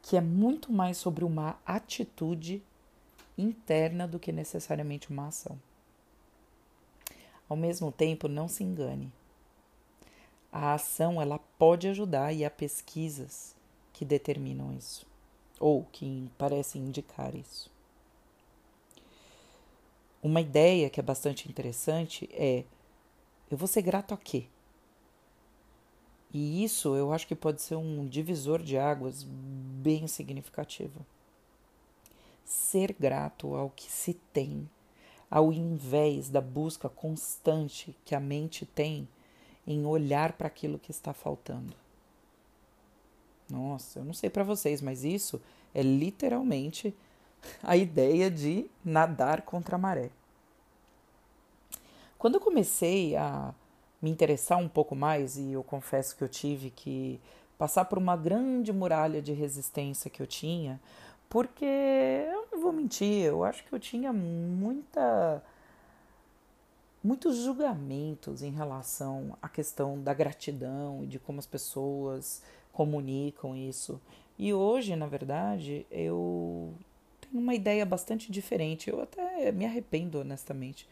que 0.01 0.15
é 0.15 0.22
muito 0.22 0.72
mais 0.72 0.96
sobre 0.96 1.25
uma 1.25 1.60
atitude 1.65 2.63
interna 3.38 4.08
do 4.08 4.18
que 4.18 4.32
necessariamente 4.32 5.10
uma 5.10 5.27
ação. 5.27 5.60
Ao 7.50 7.58
mesmo 7.58 7.91
tempo, 7.91 8.29
não 8.29 8.48
se 8.48 8.63
engane. 8.63 9.12
A 10.53 10.75
ação 10.75 11.22
ela 11.22 11.38
pode 11.58 11.86
ajudar 11.89 12.32
e 12.32 12.46
há 12.46 12.50
pesquisas 12.50 13.58
que 14.00 14.06
determinam 14.06 14.72
isso 14.72 15.06
ou 15.60 15.84
que 15.91 16.32
parecem 16.38 16.84
indicar 16.84 17.36
isso. 17.36 17.70
Uma 20.24 20.39
ideia 20.39 20.89
que 20.89 21.01
é 21.01 21.03
bastante 21.03 21.50
interessante 21.50 22.29
é 22.32 22.63
eu 23.51 23.58
vou 23.58 23.68
ser 23.68 23.82
grato 23.82 24.13
a 24.13 24.18
quê? 24.18 24.46
E 26.34 26.63
isso 26.63 26.96
eu 26.96 27.12
acho 27.12 27.27
que 27.27 27.36
pode 27.36 27.62
ser 27.62 27.75
um 27.75 28.08
divisor 28.08 28.63
de 28.63 28.77
águas 28.77 29.25
bem 29.27 30.08
significativo. 30.08 31.06
Ser 32.46 32.96
grato 32.98 33.53
ao 33.53 33.70
que 33.70 33.91
se 33.91 34.13
tem, 34.32 34.70
ao 35.29 35.51
invés 35.51 36.29
da 36.29 36.39
busca 36.39 36.88
constante 36.88 37.94
que 38.06 38.15
a 38.15 38.20
mente 38.22 38.65
tem 38.65 39.10
em 39.68 39.86
olhar 39.86 40.32
para 40.38 40.48
aquilo 40.48 40.79
que 40.79 40.89
está 40.89 41.12
faltando. 41.13 41.88
Nossa, 43.50 44.00
eu 44.00 44.06
não 44.06 44.13
sei 44.13 44.29
para 44.29 44.44
vocês, 44.44 44.82
mas 44.82 45.03
isso 45.03 45.41
é 45.74 45.82
literalmente 45.82 46.96
a 47.63 47.75
ideia 47.75 48.29
de 48.29 48.70
nadar 48.84 49.41
contra 49.41 49.75
a 49.75 49.79
maré. 49.79 50.12
Quando 52.18 52.36
eu 52.36 52.41
comecei 52.41 53.15
a 53.15 53.53
me 54.01 54.10
interessar 54.10 54.58
um 54.58 54.68
pouco 54.68 54.96
mais, 54.96 55.38
e 55.38 55.53
eu 55.53 55.63
confesso 55.63 56.15
que 56.15 56.24
eu 56.24 56.29
tive 56.29 56.70
que 56.70 57.20
passar 57.58 57.86
por 57.86 57.98
uma 57.98 58.15
grande 58.15 58.72
muralha 58.72 59.22
de 59.22 59.34
resistência 59.34 60.10
que 60.10 60.22
eu 60.22 60.27
tinha, 60.27 60.79
porque 61.29 61.65
eu 61.65 62.48
não 62.51 62.62
vou 62.62 62.72
mentir, 62.72 63.25
eu 63.25 63.44
acho 63.44 63.63
que 63.63 63.74
eu 63.74 63.79
tinha 63.79 64.12
muita 64.12 65.44
muitos 67.01 67.38
julgamentos 67.38 68.44
em 68.44 68.51
relação 68.51 69.38
à 69.41 69.48
questão 69.48 70.01
da 70.01 70.13
gratidão 70.13 71.03
e 71.03 71.08
de 71.08 71.18
como 71.18 71.39
as 71.39 71.46
pessoas 71.46 72.41
comunicam 72.79 73.57
isso. 73.57 74.00
E 74.38 74.53
hoje, 74.53 74.95
na 74.95 75.05
verdade, 75.05 75.86
eu 75.91 76.74
tenho 77.19 77.43
uma 77.43 77.53
ideia 77.53 77.86
bastante 77.86 78.31
diferente. 78.31 78.89
Eu 78.89 79.01
até 79.01 79.51
me 79.51 79.65
arrependo, 79.65 80.21
honestamente, 80.21 80.88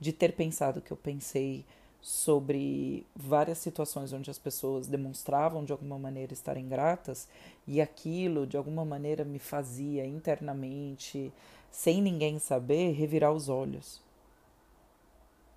de 0.00 0.12
ter 0.12 0.32
pensado 0.32 0.80
que 0.80 0.90
eu 0.90 0.96
pensei 0.96 1.64
sobre 2.02 3.06
várias 3.14 3.58
situações 3.58 4.12
onde 4.12 4.32
as 4.32 4.38
pessoas 4.38 4.88
demonstravam 4.88 5.64
de 5.64 5.70
alguma 5.70 5.96
maneira 5.96 6.32
estarem 6.32 6.68
gratas 6.68 7.28
e 7.68 7.80
aquilo 7.80 8.44
de 8.44 8.56
alguma 8.56 8.84
maneira 8.84 9.24
me 9.24 9.38
fazia 9.38 10.04
internamente, 10.04 11.32
sem 11.70 12.02
ninguém 12.02 12.40
saber, 12.40 12.94
revirar 12.94 13.32
os 13.32 13.48
olhos. 13.48 14.02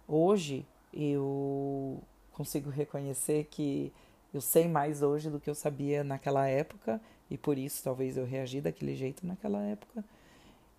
Hoje 0.08 0.64
eu 0.94 2.04
consigo 2.34 2.70
reconhecer 2.70 3.46
que 3.46 3.92
eu 4.34 4.42
sei 4.42 4.68
mais 4.68 5.02
hoje 5.02 5.30
do 5.30 5.40
que 5.40 5.50
eu 5.50 5.56
sabia 5.56 6.04
naquela 6.04 6.48
época 6.48 7.02
e 7.30 7.38
por 7.38 7.58
isso 7.58 7.84
talvez 7.84 8.18
eu 8.18 8.26
reagi 8.26 8.62
daquele 8.62 8.96
jeito 8.96 9.26
naquela 9.26 9.62
época. 9.62 10.04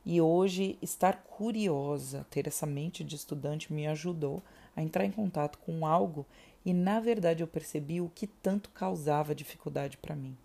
E 0.05 0.21
hoje 0.21 0.79
estar 0.83 1.23
curiosa, 1.23 2.27
ter 2.31 2.47
essa 2.47 2.67
mente 2.67 3.05
de 3.05 3.15
estudante 3.15 3.73
me 3.73 3.87
ajudou 3.87 4.43
a 4.75 4.83
entrar 4.83 5.05
em 5.05 5.13
contato 5.13 5.59
com 5.59 5.87
algo 5.87 6.27
e 6.65 6.73
na 6.73 6.99
verdade 6.99 7.43
eu 7.43 7.47
percebi 7.47 8.01
o 8.01 8.11
que 8.15 8.27
tanto 8.27 8.71
causava 8.71 9.35
dificuldade 9.35 9.97
para 9.97 10.17
mim. 10.17 10.37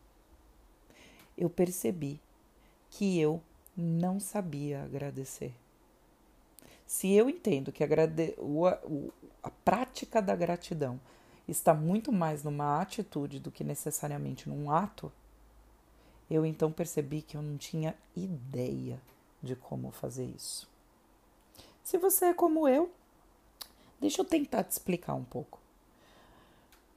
Eu 1.37 1.49
percebi 1.49 2.19
que 2.89 3.19
eu 3.19 3.41
não 3.75 4.19
sabia 4.19 4.83
agradecer. 4.83 5.53
Se 6.85 7.11
eu 7.11 7.29
entendo 7.29 7.71
que 7.71 7.83
a 7.83 9.49
prática 9.63 10.21
da 10.21 10.35
gratidão 10.35 10.99
está 11.47 11.73
muito 11.73 12.11
mais 12.11 12.43
numa 12.43 12.81
atitude 12.81 13.39
do 13.39 13.51
que 13.51 13.63
necessariamente 13.63 14.49
num 14.49 14.71
ato, 14.71 15.11
eu 16.29 16.45
então 16.45 16.71
percebi 16.71 17.21
que 17.21 17.37
eu 17.37 17.41
não 17.41 17.57
tinha 17.57 17.95
ideia 18.15 18.99
de 19.41 19.55
como 19.55 19.91
fazer 19.91 20.25
isso. 20.25 20.67
Se 21.83 21.97
você 21.97 22.25
é 22.25 22.33
como 22.33 22.67
eu, 22.67 22.91
Deixa 23.99 24.21
eu 24.21 24.25
tentar 24.25 24.63
te 24.63 24.71
explicar 24.71 25.15
um 25.15 25.23
pouco. 25.23 25.59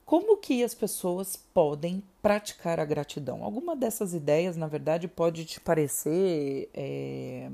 Como 0.04 0.36
que 0.36 0.62
as 0.62 0.74
pessoas 0.74 1.36
podem 1.36 2.02
praticar 2.20 2.80
a 2.80 2.84
gratidão? 2.84 3.44
Alguma 3.44 3.76
dessas 3.76 4.12
ideias, 4.12 4.56
na 4.56 4.66
verdade, 4.66 5.06
pode 5.06 5.44
te 5.44 5.60
parecer 5.60 6.68
é, 6.74 7.48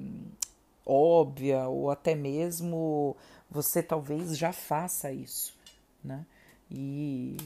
óbvia 0.84 1.68
ou 1.68 1.90
até 1.90 2.14
mesmo 2.14 3.14
você 3.50 3.82
talvez 3.82 4.36
já 4.36 4.52
faça 4.52 5.12
isso, 5.12 5.54
né? 6.02 6.24
E, 6.70 7.36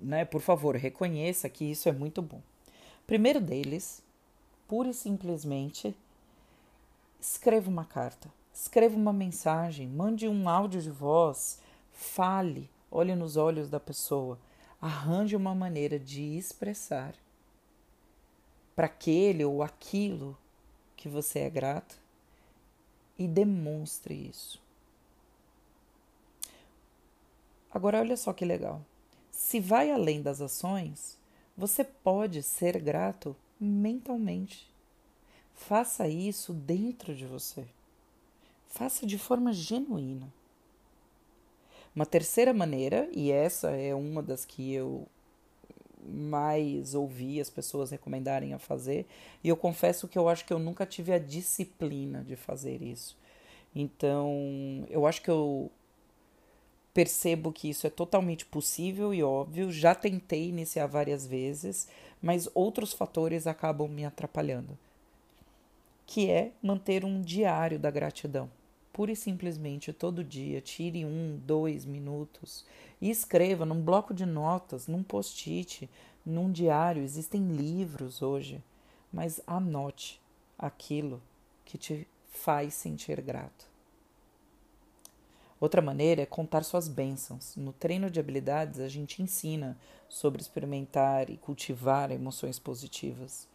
né, 0.00 0.24
por 0.24 0.40
favor, 0.40 0.76
reconheça 0.76 1.48
que 1.48 1.64
isso 1.64 1.88
é 1.88 1.92
muito 1.92 2.20
bom. 2.20 2.40
Primeiro 3.06 3.40
deles, 3.40 4.02
pura 4.66 4.90
e 4.90 4.94
simplesmente, 4.94 5.94
escreva 7.20 7.70
uma 7.70 7.84
carta. 7.84 8.28
Escreva 8.52 8.96
uma 8.96 9.12
mensagem, 9.12 9.86
mande 9.86 10.26
um 10.26 10.48
áudio 10.48 10.80
de 10.80 10.90
voz, 10.90 11.60
fale, 11.92 12.70
olhe 12.90 13.14
nos 13.14 13.36
olhos 13.36 13.68
da 13.68 13.78
pessoa, 13.78 14.38
arranje 14.80 15.36
uma 15.36 15.54
maneira 15.54 15.98
de 15.98 16.22
expressar 16.36 17.14
para 18.74 18.86
aquele 18.86 19.44
ou 19.44 19.62
aquilo 19.62 20.36
que 20.96 21.08
você 21.08 21.40
é 21.40 21.50
grato 21.50 21.98
e 23.18 23.26
demonstre 23.28 24.14
isso. 24.14 24.60
Agora, 27.72 28.00
olha 28.00 28.16
só 28.16 28.32
que 28.32 28.44
legal. 28.44 28.82
Se 29.30 29.60
vai 29.60 29.90
além 29.90 30.22
das 30.22 30.40
ações, 30.40 31.18
você 31.56 31.84
pode 31.84 32.42
ser 32.42 32.80
grato 32.80 33.36
mentalmente. 33.60 34.66
Faça 35.54 36.08
isso 36.08 36.52
dentro 36.52 37.14
de 37.14 37.26
você. 37.26 37.66
Faça 38.68 39.06
de 39.06 39.18
forma 39.18 39.52
genuína. 39.52 40.32
Uma 41.94 42.04
terceira 42.04 42.52
maneira, 42.52 43.08
e 43.12 43.32
essa 43.32 43.70
é 43.70 43.94
uma 43.94 44.22
das 44.22 44.44
que 44.44 44.72
eu 44.72 45.06
mais 46.06 46.94
ouvi 46.94 47.40
as 47.40 47.48
pessoas 47.48 47.90
recomendarem 47.90 48.52
a 48.52 48.58
fazer, 48.58 49.06
e 49.42 49.48
eu 49.48 49.56
confesso 49.56 50.06
que 50.06 50.18
eu 50.18 50.28
acho 50.28 50.44
que 50.44 50.52
eu 50.52 50.58
nunca 50.58 50.84
tive 50.84 51.12
a 51.12 51.18
disciplina 51.18 52.22
de 52.22 52.36
fazer 52.36 52.82
isso. 52.82 53.16
Então, 53.74 54.86
eu 54.90 55.06
acho 55.06 55.22
que 55.22 55.30
eu 55.30 55.70
percebo 56.96 57.52
que 57.52 57.68
isso 57.68 57.86
é 57.86 57.90
totalmente 57.90 58.46
possível 58.46 59.12
e 59.12 59.22
óbvio, 59.22 59.70
já 59.70 59.94
tentei 59.94 60.48
iniciar 60.48 60.86
várias 60.86 61.26
vezes, 61.26 61.86
mas 62.22 62.48
outros 62.54 62.94
fatores 62.94 63.46
acabam 63.46 63.86
me 63.86 64.06
atrapalhando. 64.06 64.78
Que 66.06 66.30
é 66.30 66.52
manter 66.62 67.04
um 67.04 67.20
diário 67.20 67.78
da 67.78 67.90
gratidão 67.90 68.48
pura 68.94 69.12
e 69.12 69.16
simplesmente 69.16 69.92
todo 69.92 70.24
dia 70.24 70.58
tire 70.62 71.04
um, 71.04 71.38
dois 71.44 71.84
minutos 71.84 72.64
e 72.98 73.10
escreva 73.10 73.66
num 73.66 73.82
bloco 73.82 74.14
de 74.14 74.24
notas, 74.24 74.86
num 74.88 75.02
post-it, 75.02 75.90
num 76.24 76.50
diário. 76.50 77.02
Existem 77.02 77.46
livros 77.46 78.22
hoje, 78.22 78.58
mas 79.12 79.38
anote 79.46 80.18
aquilo 80.58 81.20
que 81.62 81.76
te 81.76 82.08
faz 82.30 82.72
sentir 82.72 83.20
grato. 83.20 83.75
Outra 85.60 85.80
maneira 85.80 86.22
é 86.22 86.26
contar 86.26 86.64
suas 86.64 86.86
bênçãos. 86.86 87.56
No 87.56 87.72
treino 87.72 88.10
de 88.10 88.20
habilidades, 88.20 88.78
a 88.80 88.88
gente 88.88 89.22
ensina 89.22 89.76
sobre 90.08 90.42
experimentar 90.42 91.30
e 91.30 91.36
cultivar 91.36 92.10
emoções 92.10 92.58
positivas. 92.58 93.48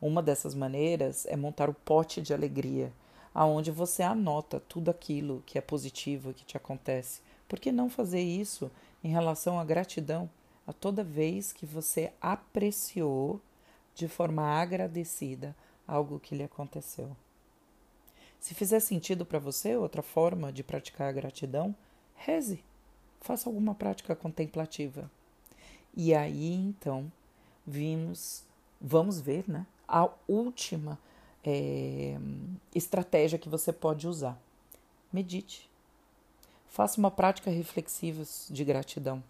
Uma 0.00 0.22
dessas 0.22 0.54
maneiras 0.54 1.24
é 1.26 1.34
montar 1.34 1.70
o 1.70 1.74
pote 1.74 2.20
de 2.20 2.34
alegria 2.34 2.92
aonde 3.36 3.70
você 3.70 4.02
anota 4.02 4.60
tudo 4.60 4.90
aquilo 4.90 5.42
que 5.44 5.58
é 5.58 5.60
positivo 5.60 6.32
que 6.32 6.44
te 6.44 6.56
acontece. 6.56 7.20
Por 7.46 7.60
que 7.60 7.70
não 7.70 7.90
fazer 7.90 8.22
isso 8.22 8.70
em 9.04 9.08
relação 9.08 9.60
à 9.60 9.64
gratidão 9.64 10.30
a 10.66 10.72
toda 10.72 11.04
vez 11.04 11.52
que 11.52 11.66
você 11.66 12.12
apreciou 12.18 13.38
de 13.94 14.08
forma 14.08 14.42
agradecida 14.42 15.54
algo 15.86 16.18
que 16.18 16.34
lhe 16.34 16.44
aconteceu? 16.44 17.14
Se 18.46 18.54
fizer 18.54 18.78
sentido 18.78 19.26
para 19.26 19.40
você 19.40 19.74
outra 19.74 20.02
forma 20.02 20.52
de 20.52 20.62
praticar 20.62 21.08
a 21.08 21.12
gratidão, 21.12 21.74
reze, 22.14 22.62
faça 23.20 23.48
alguma 23.48 23.74
prática 23.74 24.14
contemplativa. 24.14 25.10
E 25.92 26.14
aí 26.14 26.54
então 26.54 27.10
vimos, 27.66 28.44
vamos 28.80 29.20
ver, 29.20 29.42
né? 29.48 29.66
A 29.88 30.08
última 30.28 30.96
é, 31.44 32.16
estratégia 32.72 33.36
que 33.36 33.48
você 33.48 33.72
pode 33.72 34.06
usar. 34.06 34.40
Medite. 35.12 35.68
Faça 36.68 37.00
uma 37.00 37.10
prática 37.10 37.50
reflexiva 37.50 38.22
de 38.48 38.64
gratidão. 38.64 39.24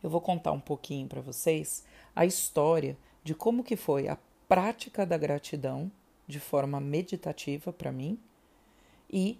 Eu 0.00 0.08
vou 0.08 0.20
contar 0.20 0.52
um 0.52 0.60
pouquinho 0.60 1.08
para 1.08 1.20
vocês 1.20 1.82
a 2.14 2.24
história 2.24 2.96
de 3.24 3.34
como 3.34 3.64
que 3.64 3.74
foi 3.74 4.06
a 4.06 4.16
prática 4.46 5.04
da 5.04 5.18
gratidão 5.18 5.90
de 6.26 6.40
forma 6.40 6.80
meditativa 6.80 7.72
para 7.72 7.92
mim 7.92 8.18
e 9.10 9.38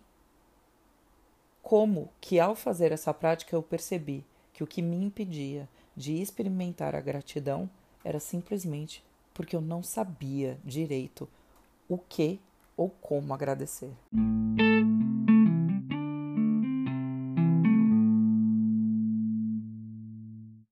como 1.62 2.10
que 2.20 2.40
ao 2.40 2.54
fazer 2.54 2.92
essa 2.92 3.14
prática 3.14 3.54
eu 3.54 3.62
percebi 3.62 4.24
que 4.52 4.62
o 4.62 4.66
que 4.66 4.82
me 4.82 4.96
impedia 4.96 5.68
de 5.96 6.20
experimentar 6.20 6.94
a 6.94 7.00
gratidão 7.00 7.70
era 8.04 8.18
simplesmente 8.18 9.02
porque 9.32 9.56
eu 9.56 9.60
não 9.60 9.82
sabia 9.82 10.58
direito 10.64 11.28
o 11.88 11.96
que 11.98 12.40
ou 12.76 12.90
como 12.90 13.32
agradecer. 13.32 13.92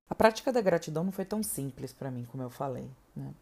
A 0.09 0.15
prática 0.15 0.53
da 0.53 0.61
gratidão 0.61 1.05
não 1.05 1.13
foi 1.13 1.25
tão 1.25 1.43
simples 1.43 1.93
para 1.93 2.11
mim 2.11 2.25
como 2.25 2.43
eu 2.43 2.51
falei. 2.51 2.91
Né? 3.15 3.33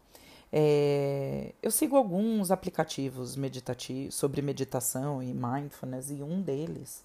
É, 0.51 1.53
eu 1.61 1.69
sigo 1.69 1.95
alguns 1.95 2.49
aplicativos 2.49 3.35
meditativos 3.35 4.15
sobre 4.15 4.41
meditação 4.41 5.21
e 5.21 5.33
mindfulness 5.33 6.09
e 6.09 6.23
um 6.23 6.41
deles 6.41 7.03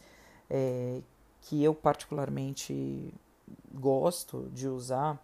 é, 0.48 1.00
que 1.42 1.62
eu 1.62 1.74
particularmente 1.74 3.12
gosto 3.74 4.48
de 4.52 4.66
usar 4.66 5.22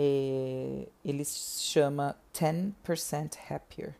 é, 0.00 0.86
ele 1.04 1.24
se 1.24 1.60
chama 1.60 2.14
10% 2.32 3.36
Happier, 3.50 3.94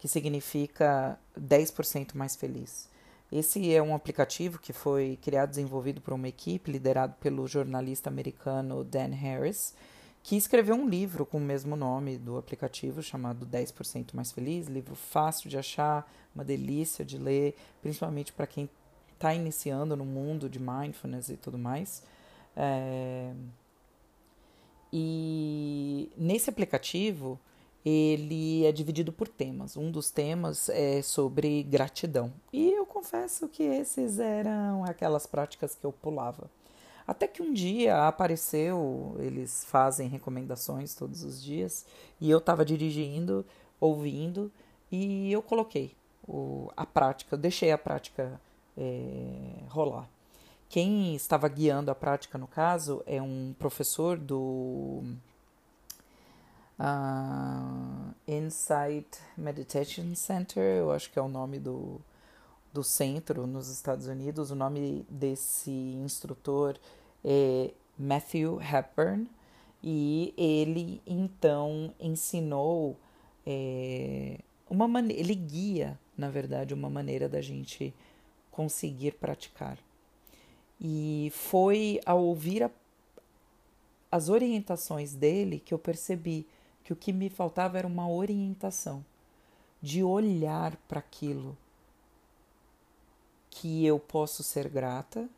que 0.00 0.08
significa 0.08 1.16
10% 1.38 2.14
mais 2.14 2.34
feliz. 2.34 2.90
Esse 3.30 3.72
é 3.72 3.80
um 3.80 3.94
aplicativo 3.94 4.58
que 4.58 4.72
foi 4.72 5.18
criado 5.22 5.50
e 5.50 5.52
desenvolvido 5.52 6.00
por 6.00 6.12
uma 6.12 6.26
equipe 6.26 6.72
liderada 6.72 7.16
pelo 7.20 7.46
jornalista 7.46 8.10
americano 8.10 8.82
Dan 8.82 9.14
Harris, 9.14 9.74
que 10.22 10.36
escreveu 10.36 10.76
um 10.76 10.88
livro 10.88 11.26
com 11.26 11.38
o 11.38 11.40
mesmo 11.40 11.74
nome 11.74 12.16
do 12.16 12.38
aplicativo, 12.38 13.02
chamado 13.02 13.44
10% 13.44 14.14
Mais 14.14 14.30
Feliz. 14.30 14.68
Livro 14.68 14.94
fácil 14.94 15.50
de 15.50 15.58
achar, 15.58 16.10
uma 16.34 16.44
delícia 16.44 17.04
de 17.04 17.18
ler, 17.18 17.56
principalmente 17.80 18.32
para 18.32 18.46
quem 18.46 18.70
está 19.14 19.34
iniciando 19.34 19.96
no 19.96 20.04
mundo 20.04 20.48
de 20.48 20.60
mindfulness 20.60 21.28
e 21.28 21.36
tudo 21.36 21.58
mais. 21.58 22.02
É... 22.56 23.32
E 24.92 26.12
nesse 26.16 26.50
aplicativo, 26.50 27.38
ele 27.84 28.64
é 28.64 28.70
dividido 28.70 29.12
por 29.12 29.26
temas. 29.26 29.76
Um 29.76 29.90
dos 29.90 30.10
temas 30.10 30.68
é 30.68 31.02
sobre 31.02 31.62
gratidão. 31.64 32.32
E 32.52 32.70
eu 32.70 32.86
confesso 32.86 33.48
que 33.48 33.62
esses 33.62 34.18
eram 34.18 34.84
aquelas 34.84 35.26
práticas 35.26 35.74
que 35.74 35.84
eu 35.84 35.92
pulava. 35.92 36.48
Até 37.06 37.26
que 37.26 37.42
um 37.42 37.52
dia 37.52 38.06
apareceu, 38.06 39.16
eles 39.18 39.64
fazem 39.64 40.08
recomendações 40.08 40.94
todos 40.94 41.24
os 41.24 41.42
dias, 41.42 41.84
e 42.20 42.30
eu 42.30 42.38
estava 42.38 42.64
dirigindo, 42.64 43.44
ouvindo, 43.80 44.50
e 44.90 45.32
eu 45.32 45.42
coloquei 45.42 45.94
o, 46.26 46.70
a 46.76 46.86
prática, 46.86 47.34
eu 47.34 47.38
deixei 47.38 47.72
a 47.72 47.78
prática 47.78 48.40
é, 48.76 49.64
rolar. 49.68 50.08
Quem 50.68 51.14
estava 51.14 51.48
guiando 51.48 51.90
a 51.90 51.94
prática, 51.94 52.38
no 52.38 52.46
caso, 52.46 53.02
é 53.06 53.20
um 53.20 53.54
professor 53.58 54.16
do 54.16 55.02
uh, 56.78 58.14
Insight 58.26 59.06
Meditation 59.36 60.14
Center, 60.14 60.62
eu 60.62 60.90
acho 60.90 61.10
que 61.10 61.18
é 61.18 61.22
o 61.22 61.28
nome 61.28 61.58
do, 61.58 62.00
do 62.72 62.82
centro 62.82 63.46
nos 63.46 63.68
Estados 63.68 64.06
Unidos. 64.06 64.50
O 64.50 64.54
nome 64.54 65.04
desse 65.08 65.70
instrutor 65.70 66.78
é 67.24 67.72
Matthew 67.98 68.60
Hepburn 68.60 69.28
e 69.82 70.32
ele 70.36 71.02
então 71.06 71.92
ensinou 72.00 72.96
é, 73.46 74.38
uma 74.70 74.88
maneira, 74.88 75.20
ele 75.20 75.34
guia, 75.34 75.98
na 76.16 76.30
verdade, 76.30 76.72
uma 76.72 76.88
maneira 76.88 77.28
da 77.28 77.40
gente 77.40 77.92
conseguir 78.50 79.12
praticar. 79.12 79.78
E 80.80 81.30
foi 81.34 82.00
ao 82.06 82.22
ouvir 82.22 82.62
a, 82.62 82.70
as 84.10 84.28
orientações 84.28 85.14
dele 85.14 85.60
que 85.64 85.74
eu 85.74 85.78
percebi 85.78 86.46
que 86.84 86.92
o 86.92 86.96
que 86.96 87.12
me 87.12 87.28
faltava 87.28 87.78
era 87.78 87.86
uma 87.86 88.08
orientação 88.08 89.04
de 89.80 90.02
olhar 90.02 90.76
para 90.88 91.00
aquilo 91.00 91.56
que 93.54 93.84
eu 93.84 93.98
posso 93.98 94.42
ser 94.42 94.66
grata 94.66 95.28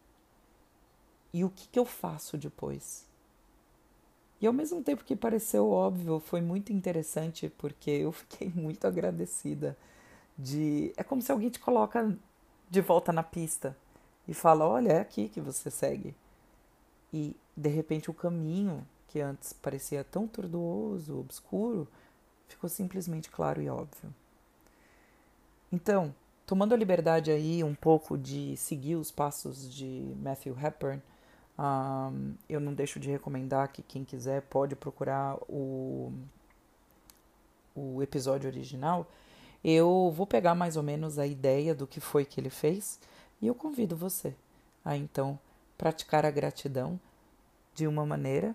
e 1.33 1.45
o 1.45 1.51
que, 1.51 1.67
que 1.67 1.79
eu 1.79 1.85
faço 1.85 2.39
depois. 2.39 3.05
E 4.41 4.47
ao 4.47 4.53
mesmo 4.53 4.83
tempo 4.85 5.05
que 5.05 5.17
pareceu 5.17 5.69
óbvio, 5.69 6.21
foi 6.21 6.41
muito 6.41 6.73
interessante 6.73 7.49
porque 7.59 7.91
eu 7.91 8.13
fiquei 8.13 8.49
muito 8.55 8.87
agradecida 8.87 9.77
de 10.39 10.93
é 10.97 11.03
como 11.03 11.21
se 11.21 11.33
alguém 11.33 11.51
te 11.51 11.59
coloca 11.59 12.17
de 12.71 12.81
volta 12.81 13.13
na 13.13 13.23
pista 13.23 13.77
e 14.29 14.33
fala: 14.33 14.67
"Olha, 14.67 14.93
é 14.93 15.01
aqui 15.01 15.29
que 15.29 15.41
você 15.41 15.69
segue". 15.71 16.15
E 17.13 17.37
de 17.57 17.69
repente 17.69 18.11
o 18.11 18.15
caminho 18.15 18.87
que 19.09 19.21
antes 19.21 19.53
parecia 19.53 20.05
tão 20.05 20.29
tortuoso, 20.29 21.19
obscuro, 21.19 21.89
ficou 22.49 22.71
simplesmente 22.71 23.29
claro 23.29 23.61
e 23.61 23.69
óbvio. 23.69 24.15
Então, 25.73 26.15
tomando 26.47 26.75
a 26.75 26.77
liberdade 26.77 27.31
aí 27.31 27.63
um 27.65 27.75
pouco 27.75 28.17
de 28.17 28.57
seguir 28.57 28.97
os 28.97 29.11
passos 29.11 29.73
de 29.73 30.15
Matthew 30.23 30.57
Hepburn, 30.59 31.03
um, 31.59 32.35
eu 32.49 32.61
não 32.61 32.75
deixo 32.75 32.99
de 32.99 33.11
recomendar 33.11 33.69
que 33.69 33.83
quem 33.83 34.05
quiser 34.05 34.43
pode 34.43 34.75
procurar 34.75 35.37
o, 35.49 36.13
o 37.75 38.03
episódio 38.03 38.49
original. 38.49 39.07
Eu 39.63 40.13
vou 40.15 40.27
pegar 40.27 40.55
mais 40.55 40.77
ou 40.77 40.83
menos 40.83 41.19
a 41.19 41.27
ideia 41.27 41.75
do 41.75 41.87
que 41.87 42.01
foi 42.01 42.25
que 42.25 42.41
ele 42.41 42.51
fez 42.51 42.99
e 43.41 43.47
eu 43.47 43.55
convido 43.55 43.97
você 43.97 44.35
a 44.85 44.97
então 44.97 45.39
praticar 45.79 46.27
a 46.27 46.31
gratidão 46.31 47.01
de 47.75 47.87
uma 47.87 48.05
maneira 48.05 48.55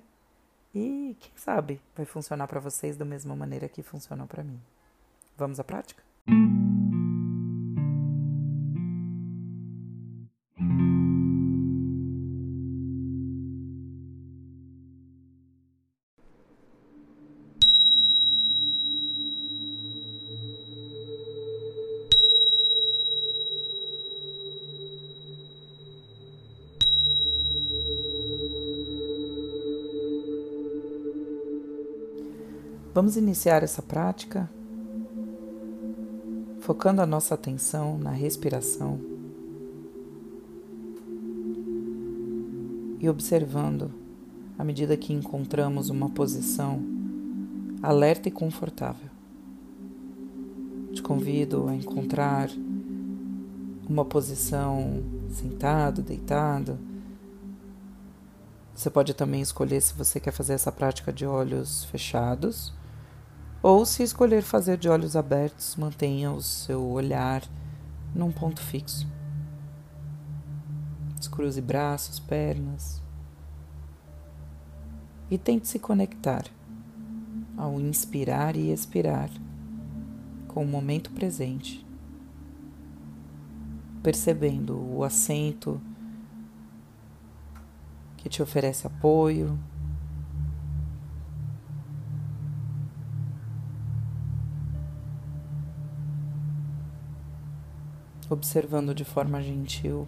e 0.73 1.15
quem 1.19 1.31
sabe 1.35 1.81
vai 1.95 2.05
funcionar 2.05 2.47
para 2.47 2.59
vocês 2.59 2.95
da 2.95 3.05
mesma 3.05 3.35
maneira 3.35 3.67
que 3.67 3.81
funcionou 3.81 4.27
para 4.27 4.43
mim. 4.43 4.59
Vamos 5.35 5.59
à 5.59 5.63
prática? 5.63 6.03
Vamos 32.99 33.15
iniciar 33.15 33.63
essa 33.63 33.81
prática 33.81 34.49
focando 36.59 37.01
a 37.01 37.05
nossa 37.05 37.33
atenção 37.33 37.97
na 37.97 38.09
respiração 38.09 38.99
e 42.99 43.07
observando 43.07 43.89
à 44.57 44.65
medida 44.65 44.97
que 44.97 45.13
encontramos 45.13 45.89
uma 45.89 46.09
posição 46.09 46.81
alerta 47.81 48.27
e 48.27 48.31
confortável. 48.33 49.09
Te 50.91 51.01
convido 51.01 51.69
a 51.69 51.75
encontrar 51.75 52.49
uma 53.87 54.03
posição 54.03 55.01
sentado, 55.29 56.01
deitado. 56.01 56.77
Você 58.75 58.89
pode 58.89 59.13
também 59.13 59.39
escolher 59.39 59.79
se 59.79 59.93
você 59.93 60.19
quer 60.19 60.31
fazer 60.31 60.51
essa 60.51 60.69
prática 60.69 61.13
de 61.13 61.25
olhos 61.25 61.85
fechados 61.85 62.77
ou, 63.61 63.85
se 63.85 64.03
escolher 64.03 64.41
fazer 64.41 64.77
de 64.77 64.87
olhos 64.87 65.15
abertos, 65.15 65.75
mantenha 65.75 66.31
o 66.31 66.41
seu 66.41 66.85
olhar 66.85 67.43
num 68.15 68.31
ponto 68.31 68.61
fixo. 68.61 69.07
Descruze 71.17 71.61
braços, 71.61 72.19
pernas. 72.19 73.01
E 75.29 75.37
tente 75.37 75.67
se 75.67 75.77
conectar 75.77 76.45
ao 77.57 77.79
inspirar 77.79 78.55
e 78.55 78.71
expirar 78.71 79.29
com 80.47 80.63
o 80.63 80.67
momento 80.67 81.11
presente, 81.11 81.85
percebendo 84.01 84.79
o 84.79 85.03
assento 85.03 85.79
que 88.15 88.29
te 88.29 88.41
oferece 88.41 88.87
apoio, 88.87 89.59
observando 98.29 98.93
de 98.93 99.03
forma 99.03 99.41
gentil 99.41 100.07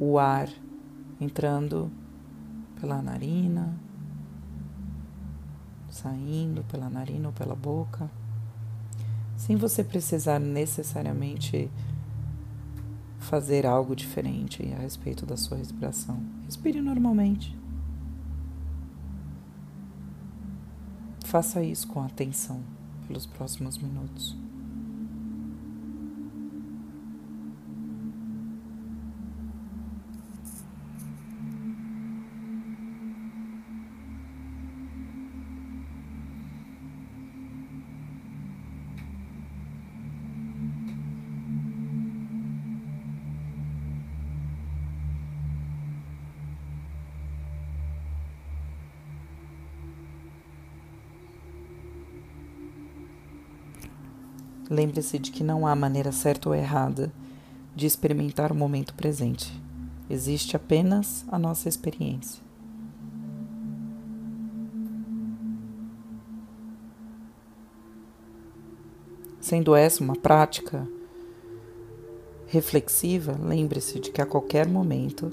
o 0.00 0.18
ar 0.18 0.48
entrando 1.20 1.90
pela 2.80 3.02
narina, 3.02 3.78
saindo 5.90 6.62
pela 6.64 6.88
narina 6.88 7.28
ou 7.28 7.32
pela 7.32 7.54
boca, 7.54 8.10
sem 9.36 9.56
você 9.56 9.82
precisar 9.82 10.38
necessariamente 10.38 11.70
fazer 13.18 13.66
algo 13.66 13.94
diferente 13.94 14.62
a 14.74 14.80
respeito 14.80 15.26
da 15.26 15.36
sua 15.36 15.56
respiração. 15.56 16.20
Respire 16.44 16.80
normalmente. 16.80 17.56
Faça 21.24 21.62
isso 21.62 21.86
com 21.88 22.02
atenção 22.02 22.62
pelos 23.06 23.26
próximos 23.26 23.76
minutos. 23.76 24.36
Lembre-se 54.70 55.18
de 55.18 55.30
que 55.30 55.42
não 55.42 55.66
há 55.66 55.74
maneira 55.74 56.12
certa 56.12 56.48
ou 56.48 56.54
errada 56.54 57.12
de 57.74 57.86
experimentar 57.86 58.52
o 58.52 58.54
momento 58.54 58.92
presente. 58.94 59.50
Existe 60.10 60.56
apenas 60.56 61.24
a 61.28 61.38
nossa 61.38 61.68
experiência. 61.68 62.42
Sendo 69.40 69.74
essa 69.74 70.04
uma 70.04 70.16
prática 70.16 70.86
reflexiva, 72.48 73.38
lembre-se 73.40 73.98
de 73.98 74.10
que 74.10 74.20
a 74.20 74.26
qualquer 74.26 74.68
momento 74.68 75.32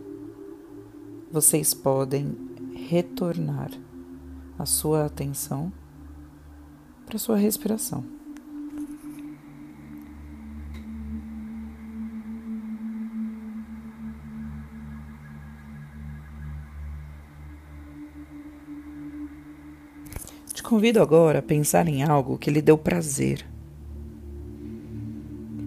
vocês 1.29 1.73
podem 1.73 2.37
retornar 2.87 3.71
a 4.57 4.65
sua 4.65 5.05
atenção 5.05 5.71
para 7.05 7.17
sua 7.17 7.35
respiração. 7.35 8.14
Convido 20.75 21.01
agora 21.01 21.39
a 21.39 21.41
pensar 21.41 21.87
em 21.87 22.03
algo 22.03 22.37
que 22.37 22.51
lhe 22.51 22.61
deu 22.61 22.77
prazer 22.77 23.45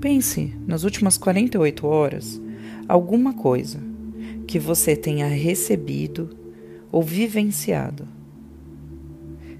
Pense 0.03 0.55
nas 0.67 0.85
últimas 0.85 1.17
48 1.17 1.87
horas 1.87 2.39
alguma 2.87 3.33
coisa 3.33 3.81
que 4.47 4.59
você 4.59 4.95
tenha 4.95 5.27
recebido 5.27 6.31
ou 6.93 7.03
vivenciado, 7.03 8.07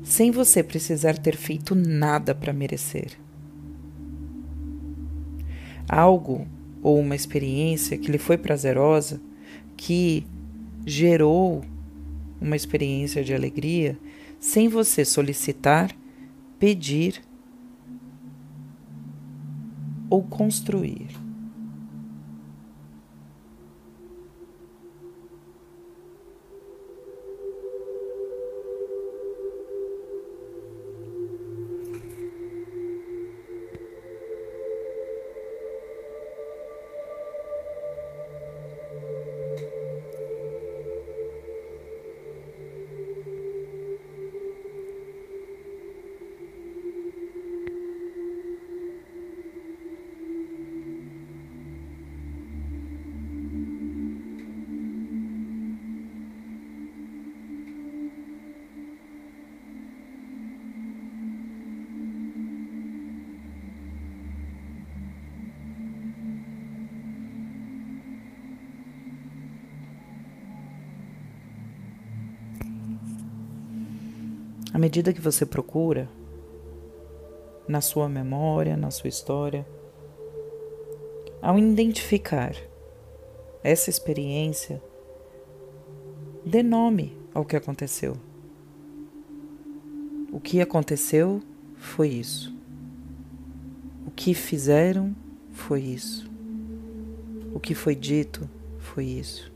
sem 0.03 0.31
você 0.31 0.63
precisar 0.63 1.17
ter 1.19 1.35
feito 1.35 1.75
nada 1.75 2.35
para 2.35 2.53
merecer. 2.53 3.19
Algo 5.89 6.47
ou 6.83 7.01
uma 7.01 7.17
experiência 7.17 7.99
que 7.99 8.11
lhe 8.11 8.19
foi 8.19 8.39
prazerosa, 8.39 9.19
que 9.77 10.27
gerou 10.87 11.65
uma 12.41 12.55
experiência 12.55 13.25
de 13.25 13.35
alegria, 13.35 13.99
sem 14.41 14.69
você 14.69 15.05
solicitar, 15.05 15.95
pedir 16.59 17.23
ou 20.09 20.23
construir. 20.23 21.18
À 74.79 74.81
medida 74.81 75.13
que 75.13 75.21
você 75.21 75.45
procura, 75.45 76.09
na 77.67 77.81
sua 77.81 78.09
memória, 78.09 78.77
na 78.77 78.93
sua 78.93 79.09
história, 79.09 79.67
ao 81.43 81.59
identificar 81.59 82.55
essa 83.61 83.91
experiência, 83.91 84.81
dê 86.47 86.63
nome 86.63 87.19
ao 87.35 87.45
que 87.45 87.57
aconteceu. 87.57 88.17
O 90.31 90.39
que 90.39 90.61
aconteceu 90.61 91.43
foi 91.75 92.11
isso. 92.11 92.55
O 94.07 94.13
que 94.13 94.33
fizeram 94.33 95.13
foi 95.51 95.81
isso. 95.81 96.31
O 97.53 97.59
que 97.59 97.75
foi 97.75 97.97
dito 97.97 98.49
foi 98.79 99.07
isso. 99.07 99.48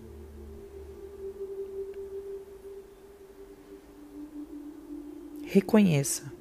Reconheça 5.53 6.33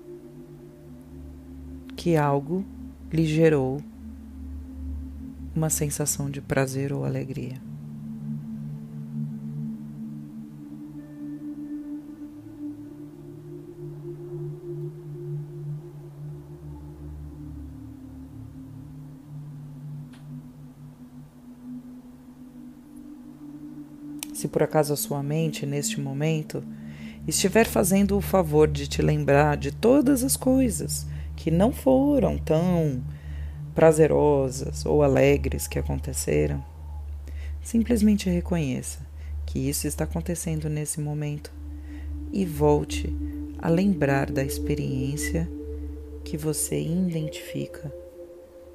que 1.98 2.16
algo 2.16 2.64
lhe 3.12 3.26
gerou 3.26 3.82
uma 5.54 5.70
sensação 5.70 6.30
de 6.30 6.40
prazer 6.40 6.94
ou 6.94 7.04
alegria. 7.04 7.62
Se 24.34 24.48
por 24.48 24.64
acaso 24.64 24.94
a 24.94 24.96
sua 24.96 25.22
mente, 25.22 25.66
neste 25.66 26.00
momento, 26.00 26.64
estiver 27.28 27.66
fazendo 27.66 28.18
o 28.18 28.22
favor 28.22 28.68
de 28.68 28.88
te 28.88 29.02
lembrar 29.02 29.58
de 29.58 29.72
todas 29.72 30.24
as 30.24 30.36
coisas 30.36 31.06
que 31.36 31.52
não 31.52 31.72
foram 31.72 32.38
tão 32.38 33.02
prazerosas 33.74 34.86
ou 34.86 35.04
alegres 35.04 35.68
que 35.68 35.80
aconteceram, 35.80 36.64
simplesmente 37.62 38.30
reconheça 38.30 39.00
que 39.46 39.60
isso 39.60 39.88
está 39.88 40.04
acontecendo 40.04 40.70
nesse 40.70 41.00
momento 41.00 41.52
e 42.32 42.46
volte 42.46 43.14
a 43.58 43.70
lembrar 43.70 44.32
da 44.32 44.44
experiência 44.44 45.50
que 46.24 46.38
você 46.38 46.82
identifica 46.82 47.94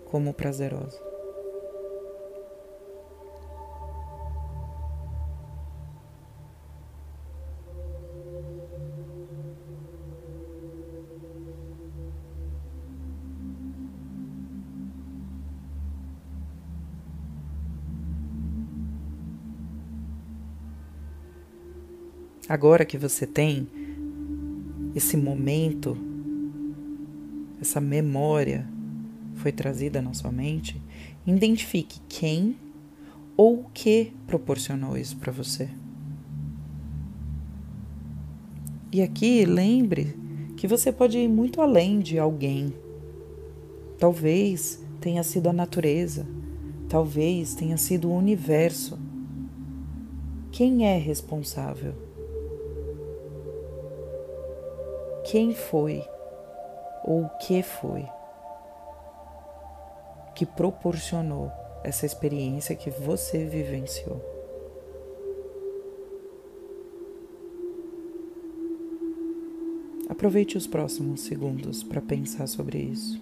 como 0.06 0.32
prazerosa. 0.32 1.05
Agora 22.48 22.84
que 22.84 22.96
você 22.96 23.26
tem 23.26 23.66
esse 24.94 25.16
momento, 25.16 25.98
essa 27.60 27.80
memória 27.80 28.66
foi 29.34 29.50
trazida 29.50 30.00
na 30.00 30.14
sua 30.14 30.30
mente, 30.30 30.80
identifique 31.26 32.00
quem 32.08 32.56
ou 33.36 33.60
o 33.60 33.70
que 33.74 34.12
proporcionou 34.28 34.96
isso 34.96 35.16
para 35.16 35.32
você. 35.32 35.68
E 38.92 39.02
aqui 39.02 39.44
lembre 39.44 40.16
que 40.56 40.68
você 40.68 40.92
pode 40.92 41.18
ir 41.18 41.28
muito 41.28 41.60
além 41.60 41.98
de 41.98 42.16
alguém. 42.16 42.72
Talvez 43.98 44.80
tenha 45.00 45.24
sido 45.24 45.48
a 45.48 45.52
natureza, 45.52 46.24
talvez 46.88 47.56
tenha 47.56 47.76
sido 47.76 48.08
o 48.08 48.16
universo. 48.16 48.96
Quem 50.52 50.86
é 50.86 50.96
responsável? 50.96 52.05
Quem 55.30 55.54
foi 55.54 56.04
ou 57.04 57.24
o 57.24 57.28
que 57.38 57.62
foi 57.62 58.06
que 60.34 60.44
proporcionou 60.44 61.50
essa 61.82 62.04
experiência 62.04 62.76
que 62.76 62.90
você 62.90 63.44
vivenciou. 63.44 64.20
Aproveite 70.08 70.58
os 70.58 70.66
próximos 70.66 71.22
segundos 71.22 71.82
para 71.82 72.02
pensar 72.02 72.46
sobre 72.46 72.78
isso. 72.78 73.20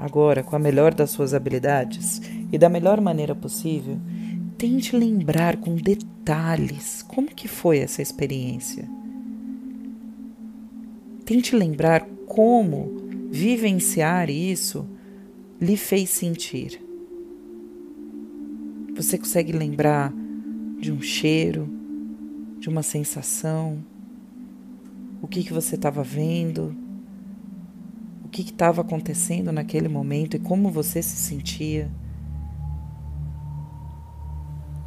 Agora 0.00 0.42
com 0.42 0.56
a 0.56 0.58
melhor 0.58 0.94
das 0.94 1.10
suas 1.10 1.34
habilidades 1.34 2.20
e 2.50 2.56
da 2.56 2.68
melhor 2.68 3.00
maneira 3.00 3.34
possível, 3.34 3.98
tente 4.56 4.96
lembrar 4.96 5.58
com 5.58 5.76
detalhes 5.76 7.02
como 7.02 7.28
que 7.28 7.46
foi 7.46 7.78
essa 7.78 8.00
experiência. 8.00 8.88
Tente 11.24 11.54
lembrar 11.54 12.06
como 12.26 13.28
vivenciar 13.30 14.30
isso 14.30 14.86
lhe 15.60 15.76
fez 15.76 16.08
sentir. 16.10 16.80
Você 18.96 19.18
consegue 19.18 19.52
lembrar 19.52 20.12
de 20.80 20.90
um 20.90 21.00
cheiro, 21.00 21.68
de 22.58 22.68
uma 22.68 22.82
sensação, 22.82 23.84
o 25.22 25.28
que, 25.28 25.44
que 25.44 25.52
você 25.52 25.74
estava 25.74 26.02
vendo, 26.02 26.74
que 28.30 28.42
estava 28.42 28.80
acontecendo 28.80 29.52
naquele 29.52 29.88
momento 29.88 30.36
e 30.36 30.40
como 30.40 30.70
você 30.70 31.02
se 31.02 31.16
sentia. 31.16 31.90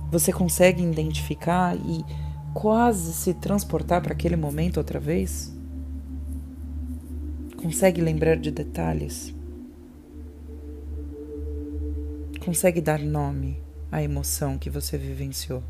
Você 0.09 0.31
consegue 0.31 0.83
identificar 0.83 1.75
e 1.75 2.05
quase 2.53 3.13
se 3.13 3.33
transportar 3.33 4.01
para 4.01 4.13
aquele 4.13 4.35
momento 4.35 4.77
outra 4.77 4.99
vez? 4.99 5.53
Consegue 7.57 8.01
lembrar 8.01 8.37
de 8.37 8.51
detalhes? 8.51 9.33
Consegue 12.43 12.81
dar 12.81 12.99
nome 12.99 13.57
à 13.91 14.03
emoção 14.03 14.57
que 14.57 14.69
você 14.69 14.97
vivenciou? 14.97 15.63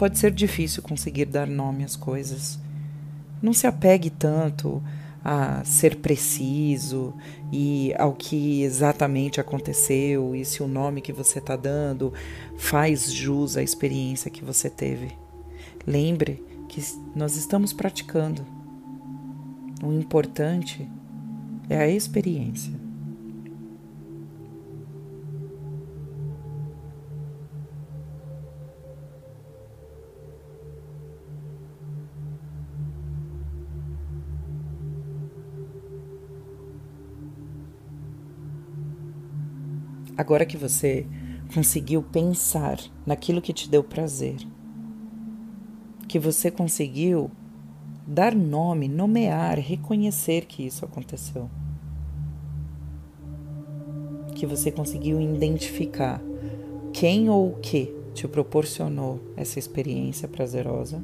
Pode 0.00 0.18
ser 0.18 0.30
difícil 0.30 0.82
conseguir 0.82 1.26
dar 1.26 1.46
nome 1.46 1.84
às 1.84 1.94
coisas. 1.94 2.58
Não 3.42 3.52
se 3.52 3.66
apegue 3.66 4.08
tanto 4.08 4.82
a 5.22 5.62
ser 5.62 5.96
preciso 5.96 7.12
e 7.52 7.92
ao 7.98 8.14
que 8.14 8.62
exatamente 8.62 9.42
aconteceu 9.42 10.34
e 10.34 10.42
se 10.42 10.62
o 10.62 10.66
nome 10.66 11.02
que 11.02 11.12
você 11.12 11.38
está 11.38 11.54
dando 11.54 12.14
faz 12.56 13.12
jus 13.12 13.58
à 13.58 13.62
experiência 13.62 14.30
que 14.30 14.42
você 14.42 14.70
teve. 14.70 15.12
Lembre 15.86 16.42
que 16.66 16.82
nós 17.14 17.36
estamos 17.36 17.74
praticando. 17.74 18.42
O 19.82 19.92
importante 19.92 20.88
é 21.68 21.76
a 21.76 21.86
experiência. 21.86 22.72
Agora 40.20 40.44
que 40.44 40.58
você 40.58 41.06
conseguiu 41.54 42.02
pensar 42.02 42.78
naquilo 43.06 43.40
que 43.40 43.54
te 43.54 43.66
deu 43.70 43.82
prazer, 43.82 44.36
que 46.06 46.18
você 46.18 46.50
conseguiu 46.50 47.30
dar 48.06 48.34
nome, 48.34 48.86
nomear, 48.86 49.58
reconhecer 49.58 50.44
que 50.44 50.66
isso 50.66 50.84
aconteceu, 50.84 51.48
que 54.34 54.44
você 54.44 54.70
conseguiu 54.70 55.18
identificar 55.22 56.20
quem 56.92 57.30
ou 57.30 57.52
o 57.52 57.58
que 57.58 57.90
te 58.12 58.28
proporcionou 58.28 59.20
essa 59.38 59.58
experiência 59.58 60.28
prazerosa. 60.28 61.02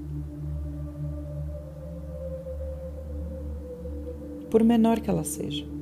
Por 4.50 4.62
menor 4.62 5.00
que 5.00 5.08
ela 5.08 5.24
seja. 5.24 5.75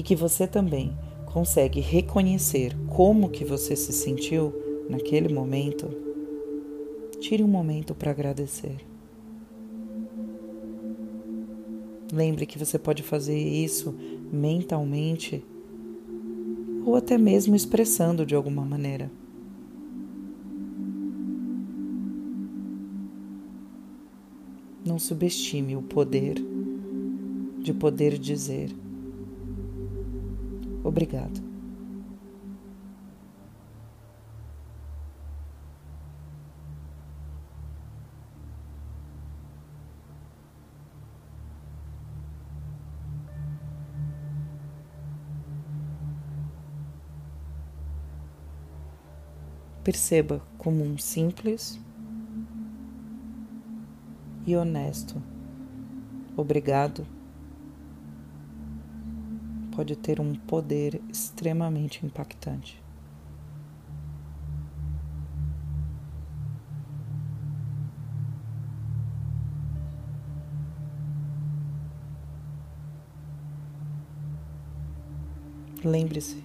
E 0.00 0.02
que 0.02 0.16
você 0.16 0.46
também 0.46 0.96
consegue 1.26 1.78
reconhecer 1.78 2.74
como 2.88 3.28
que 3.28 3.44
você 3.44 3.76
se 3.76 3.92
sentiu 3.92 4.50
naquele 4.88 5.30
momento, 5.30 5.90
tire 7.20 7.44
um 7.44 7.46
momento 7.46 7.94
para 7.94 8.10
agradecer. 8.10 8.78
Lembre 12.10 12.46
que 12.46 12.58
você 12.58 12.78
pode 12.78 13.02
fazer 13.02 13.38
isso 13.38 13.94
mentalmente 14.32 15.44
ou 16.86 16.96
até 16.96 17.18
mesmo 17.18 17.54
expressando 17.54 18.24
de 18.24 18.34
alguma 18.34 18.64
maneira. 18.64 19.12
Não 24.82 24.98
subestime 24.98 25.76
o 25.76 25.82
poder 25.82 26.42
de 27.58 27.74
poder 27.74 28.16
dizer 28.16 28.74
Obrigado. 30.82 31.50
Perceba 49.84 50.42
como 50.58 50.84
um 50.84 50.98
simples 50.98 51.80
e 54.46 54.54
honesto. 54.54 55.20
Obrigado 56.36 57.06
pode 59.80 59.96
ter 59.96 60.20
um 60.20 60.34
poder 60.34 61.00
extremamente 61.08 62.04
impactante. 62.04 62.78
Lembre-se, 75.82 76.44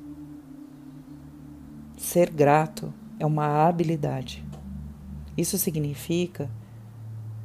ser 1.97 2.29
grato 2.29 2.93
é 3.19 3.25
uma 3.25 3.67
habilidade. 3.67 4.45
Isso 5.37 5.57
significa 5.57 6.49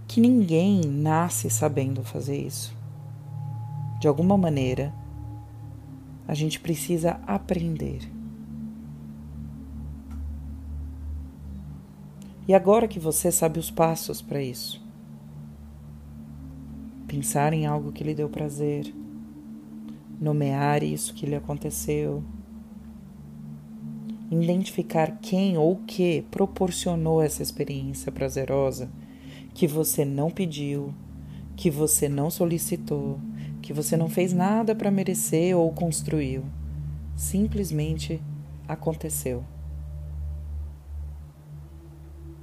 que 0.07 0.21
ninguém 0.21 0.83
nasce 0.83 1.51
sabendo 1.51 2.05
fazer 2.05 2.39
isso. 2.47 2.73
De 4.01 4.07
alguma 4.07 4.39
maneira, 4.39 5.00
a 6.31 6.35
gente 6.35 6.61
precisa 6.61 7.21
aprender. 7.27 8.09
E 12.47 12.55
agora 12.55 12.87
que 12.87 13.01
você 13.01 13.33
sabe 13.33 13.59
os 13.59 13.69
passos 13.69 14.23
para 14.23 14.41
isso, 14.41 14.81
pensar 17.09 17.53
em 17.53 17.67
algo 17.67 17.91
que 17.91 18.05
lhe 18.05 18.15
deu 18.15 18.29
prazer, 18.29 18.95
nomear 20.21 20.85
isso 20.85 21.15
que 21.15 21.27
lhe 21.27 21.35
aconteceu, 21.35 22.23
identificar 24.31 25.19
quem 25.21 25.59
ou 25.59 25.79
que 25.85 26.25
proporcionou 26.31 27.21
essa 27.21 27.43
experiência 27.43 28.13
prazerosa 28.13 28.89
que 29.53 29.67
você 29.67 30.05
não 30.05 30.31
pediu, 30.31 30.95
que 31.57 31.69
você 31.73 32.09
não 32.09 32.31
solicitou, 32.31 33.19
que 33.71 33.75
você 33.75 33.97
não 33.97 34.09
fez 34.09 34.33
nada 34.33 34.75
para 34.75 34.91
merecer 34.91 35.57
ou 35.57 35.73
construiu. 35.73 36.43
Simplesmente 37.15 38.21
aconteceu. 38.67 39.45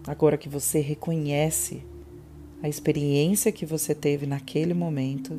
Agora 0.07 0.37
que 0.37 0.47
você 0.47 0.79
reconhece 0.79 1.83
a 2.63 2.69
experiência 2.69 3.51
que 3.51 3.65
você 3.65 3.93
teve 3.93 4.25
naquele 4.25 4.73
momento, 4.73 5.37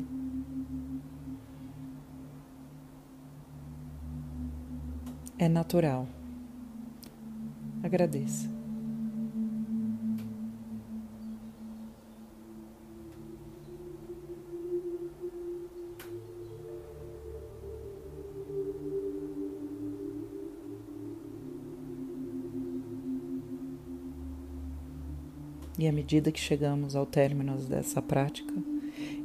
é 5.39 5.49
natural. 5.49 6.07
Agradeça. 7.81 8.58
E 25.79 25.87
à 25.87 25.93
medida 25.93 26.29
que 26.29 26.39
chegamos 26.41 26.93
ao 26.93 27.05
término 27.05 27.55
dessa 27.55 28.01
prática, 28.01 28.53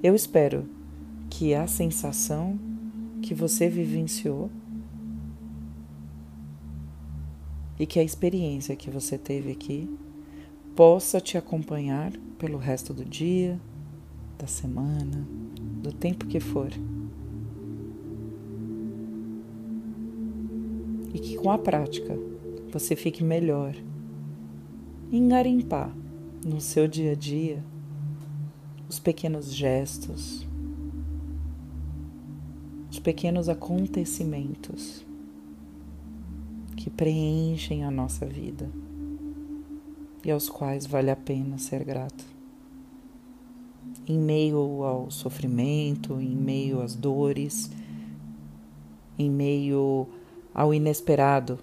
eu 0.00 0.14
espero 0.14 0.68
que 1.28 1.52
a 1.52 1.66
sensação 1.66 2.56
que 3.20 3.34
você 3.34 3.68
vivenciou 3.68 4.48
e 7.76 7.84
que 7.84 7.98
a 7.98 8.04
experiência 8.04 8.76
que 8.76 8.88
você 8.88 9.18
teve 9.18 9.50
aqui 9.50 9.90
possa 10.76 11.20
te 11.20 11.36
acompanhar 11.36 12.12
pelo 12.38 12.56
resto 12.56 12.94
do 12.94 13.04
dia, 13.04 13.60
da 14.38 14.46
semana, 14.46 15.26
do 15.82 15.92
tempo 15.92 16.24
que 16.24 16.38
for. 16.38 16.70
E 21.12 21.18
que 21.18 21.36
com 21.36 21.50
a 21.50 21.58
prática 21.58 22.16
você 22.70 22.94
fique 22.94 23.24
melhor 23.24 23.74
em 25.10 25.28
garimpar 25.28 26.03
no 26.44 26.61
seu 26.61 26.87
dia 26.87 27.12
a 27.12 27.14
dia 27.14 27.64
os 28.87 28.98
pequenos 28.98 29.52
gestos, 29.52 30.46
os 32.90 32.98
pequenos 32.98 33.48
acontecimentos 33.48 35.04
que 36.76 36.90
preenchem 36.90 37.83
a 37.83 37.90
nossa 37.90 38.26
vida 38.26 38.70
e 40.22 40.30
aos 40.30 40.50
quais 40.50 40.87
vale 40.87 41.11
a 41.11 41.16
pena 41.16 41.57
ser 41.57 41.83
grato. 41.83 42.24
Em 44.07 44.18
meio 44.18 44.85
ao 44.85 45.11
sofrimento, 45.11 46.20
em 46.20 46.37
meio 46.37 46.83
às 46.83 46.94
dores, 46.94 47.70
em 49.18 49.30
meio 49.30 50.07
ao 50.52 50.74
inesperado, 50.74 51.59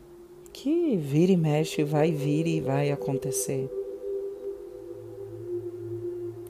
que 0.52 0.98
vira 0.98 1.32
e 1.32 1.38
mexe, 1.38 1.84
vai 1.84 2.12
vir 2.12 2.48
e 2.48 2.60
vai 2.60 2.91
acontecer. 2.91 3.81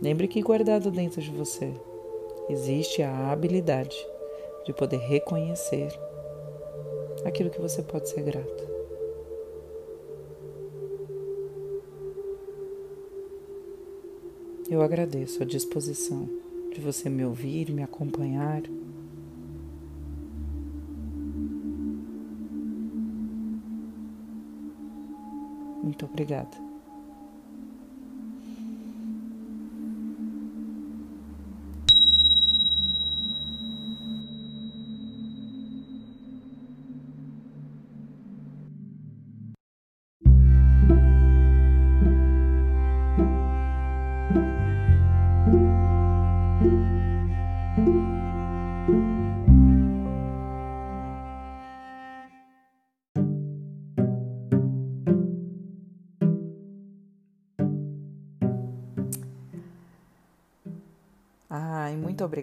Lembre 0.02 0.28
que 0.28 0.42
guardado 0.42 0.90
dentro 0.90 1.22
de 1.22 1.30
você 1.30 1.72
existe 2.50 3.04
a 3.04 3.32
habilidade 3.32 3.96
de 4.66 4.74
poder 4.74 4.98
reconhecer 4.98 5.92
aquilo 7.24 7.52
que 7.52 7.62
você 7.62 7.84
pode 7.84 8.10
ser 8.10 8.24
grato. 8.24 8.72
Eu 14.68 14.82
agradeço 14.82 15.44
a 15.44 15.46
disposição 15.46 16.28
de 16.74 16.82
você 16.82 17.08
me 17.08 17.24
ouvir, 17.24 17.72
me 17.72 17.84
acompanhar. 17.84 18.64
Muito 25.84 26.06
obrigada. 26.06 26.71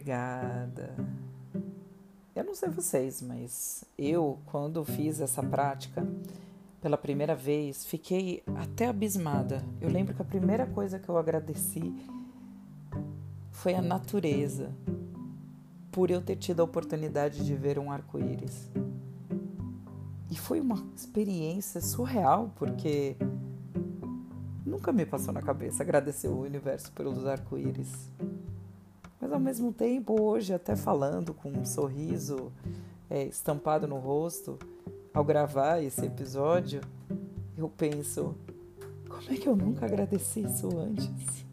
Obrigada. 0.09 0.95
Eu 2.35 2.45
não 2.45 2.55
sei 2.55 2.71
vocês, 2.71 3.21
mas 3.21 3.85
eu, 3.99 4.39
quando 4.47 4.85
fiz 4.85 5.21
essa 5.21 5.43
prática 5.43 6.07
pela 6.81 6.97
primeira 6.97 7.35
vez, 7.35 7.85
fiquei 7.85 8.43
até 8.57 8.87
abismada. 8.87 9.63
Eu 9.81 9.91
lembro 9.91 10.15
que 10.15 10.23
a 10.23 10.25
primeira 10.25 10.67
coisa 10.67 10.99
que 10.99 11.09
eu 11.09 11.19
agradeci 11.19 11.95
foi 13.51 13.75
a 13.75 13.83
natureza, 13.83 14.71
por 15.91 16.11
eu 16.11 16.23
ter 16.23 16.37
tido 16.37 16.61
a 16.61 16.65
oportunidade 16.65 17.45
de 17.45 17.55
ver 17.55 17.79
um 17.79 17.91
arco-íris. 17.91 18.71
E 20.31 20.37
foi 20.37 20.61
uma 20.61 20.77
experiência 20.97 21.81
surreal, 21.81 22.53
porque 22.57 23.17
nunca 24.65 24.93
me 24.93 25.05
passou 25.05 25.35
na 25.35 25.43
cabeça 25.43 25.83
agradecer 25.83 26.29
o 26.29 26.41
universo 26.41 26.93
pelos 26.93 27.27
arco-íris. 27.27 28.11
Mas 29.29 29.35
ao 29.35 29.41
mesmo 29.41 29.75
tempo, 29.75 30.19
hoje, 30.23 30.55
até 30.55 30.75
falando 30.75 31.35
com 31.35 31.51
um 31.51 31.63
sorriso 31.63 32.51
é, 33.11 33.25
estampado 33.25 33.87
no 33.87 33.99
rosto, 33.99 34.59
ao 35.13 35.23
gravar 35.23 35.83
esse 35.83 36.07
episódio, 36.07 36.81
eu 37.55 37.69
penso: 37.69 38.35
como 39.07 39.31
é 39.31 39.37
que 39.37 39.47
eu 39.47 39.55
nunca 39.55 39.85
agradeci 39.85 40.45
isso 40.45 40.75
antes? 40.79 41.45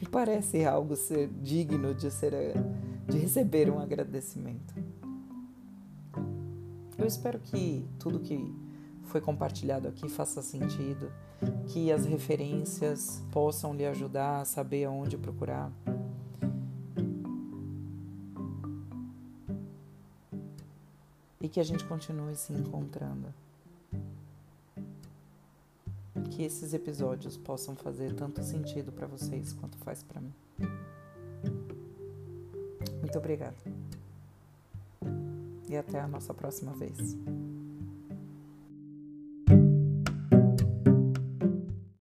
Me 0.00 0.08
parece 0.08 0.64
algo 0.64 0.94
ser 0.94 1.26
digno 1.42 1.92
de 1.96 2.12
ser 2.12 2.32
de 3.08 3.18
receber 3.18 3.68
um 3.68 3.80
agradecimento. 3.80 4.72
Eu 6.96 7.06
espero 7.06 7.40
que 7.40 7.84
tudo 7.98 8.20
que 8.20 8.54
foi 9.02 9.20
compartilhado 9.20 9.88
aqui 9.88 10.08
faça 10.08 10.40
sentido, 10.42 11.10
que 11.66 11.90
as 11.90 12.06
referências 12.06 13.20
possam 13.32 13.74
lhe 13.74 13.84
ajudar 13.84 14.42
a 14.42 14.44
saber 14.44 14.84
aonde 14.84 15.18
procurar 15.18 15.72
e 21.44 21.48
que 21.48 21.60
a 21.60 21.62
gente 21.62 21.84
continue 21.84 22.34
se 22.34 22.54
encontrando. 22.54 23.28
Que 26.30 26.42
esses 26.42 26.72
episódios 26.72 27.36
possam 27.36 27.76
fazer 27.76 28.14
tanto 28.14 28.42
sentido 28.42 28.90
para 28.90 29.06
vocês 29.06 29.52
quanto 29.52 29.76
faz 29.78 30.02
para 30.02 30.22
mim. 30.22 30.32
Muito 32.98 33.18
obrigada. 33.18 33.56
E 35.68 35.76
até 35.76 36.00
a 36.00 36.08
nossa 36.08 36.32
próxima 36.32 36.72
vez. 36.72 37.14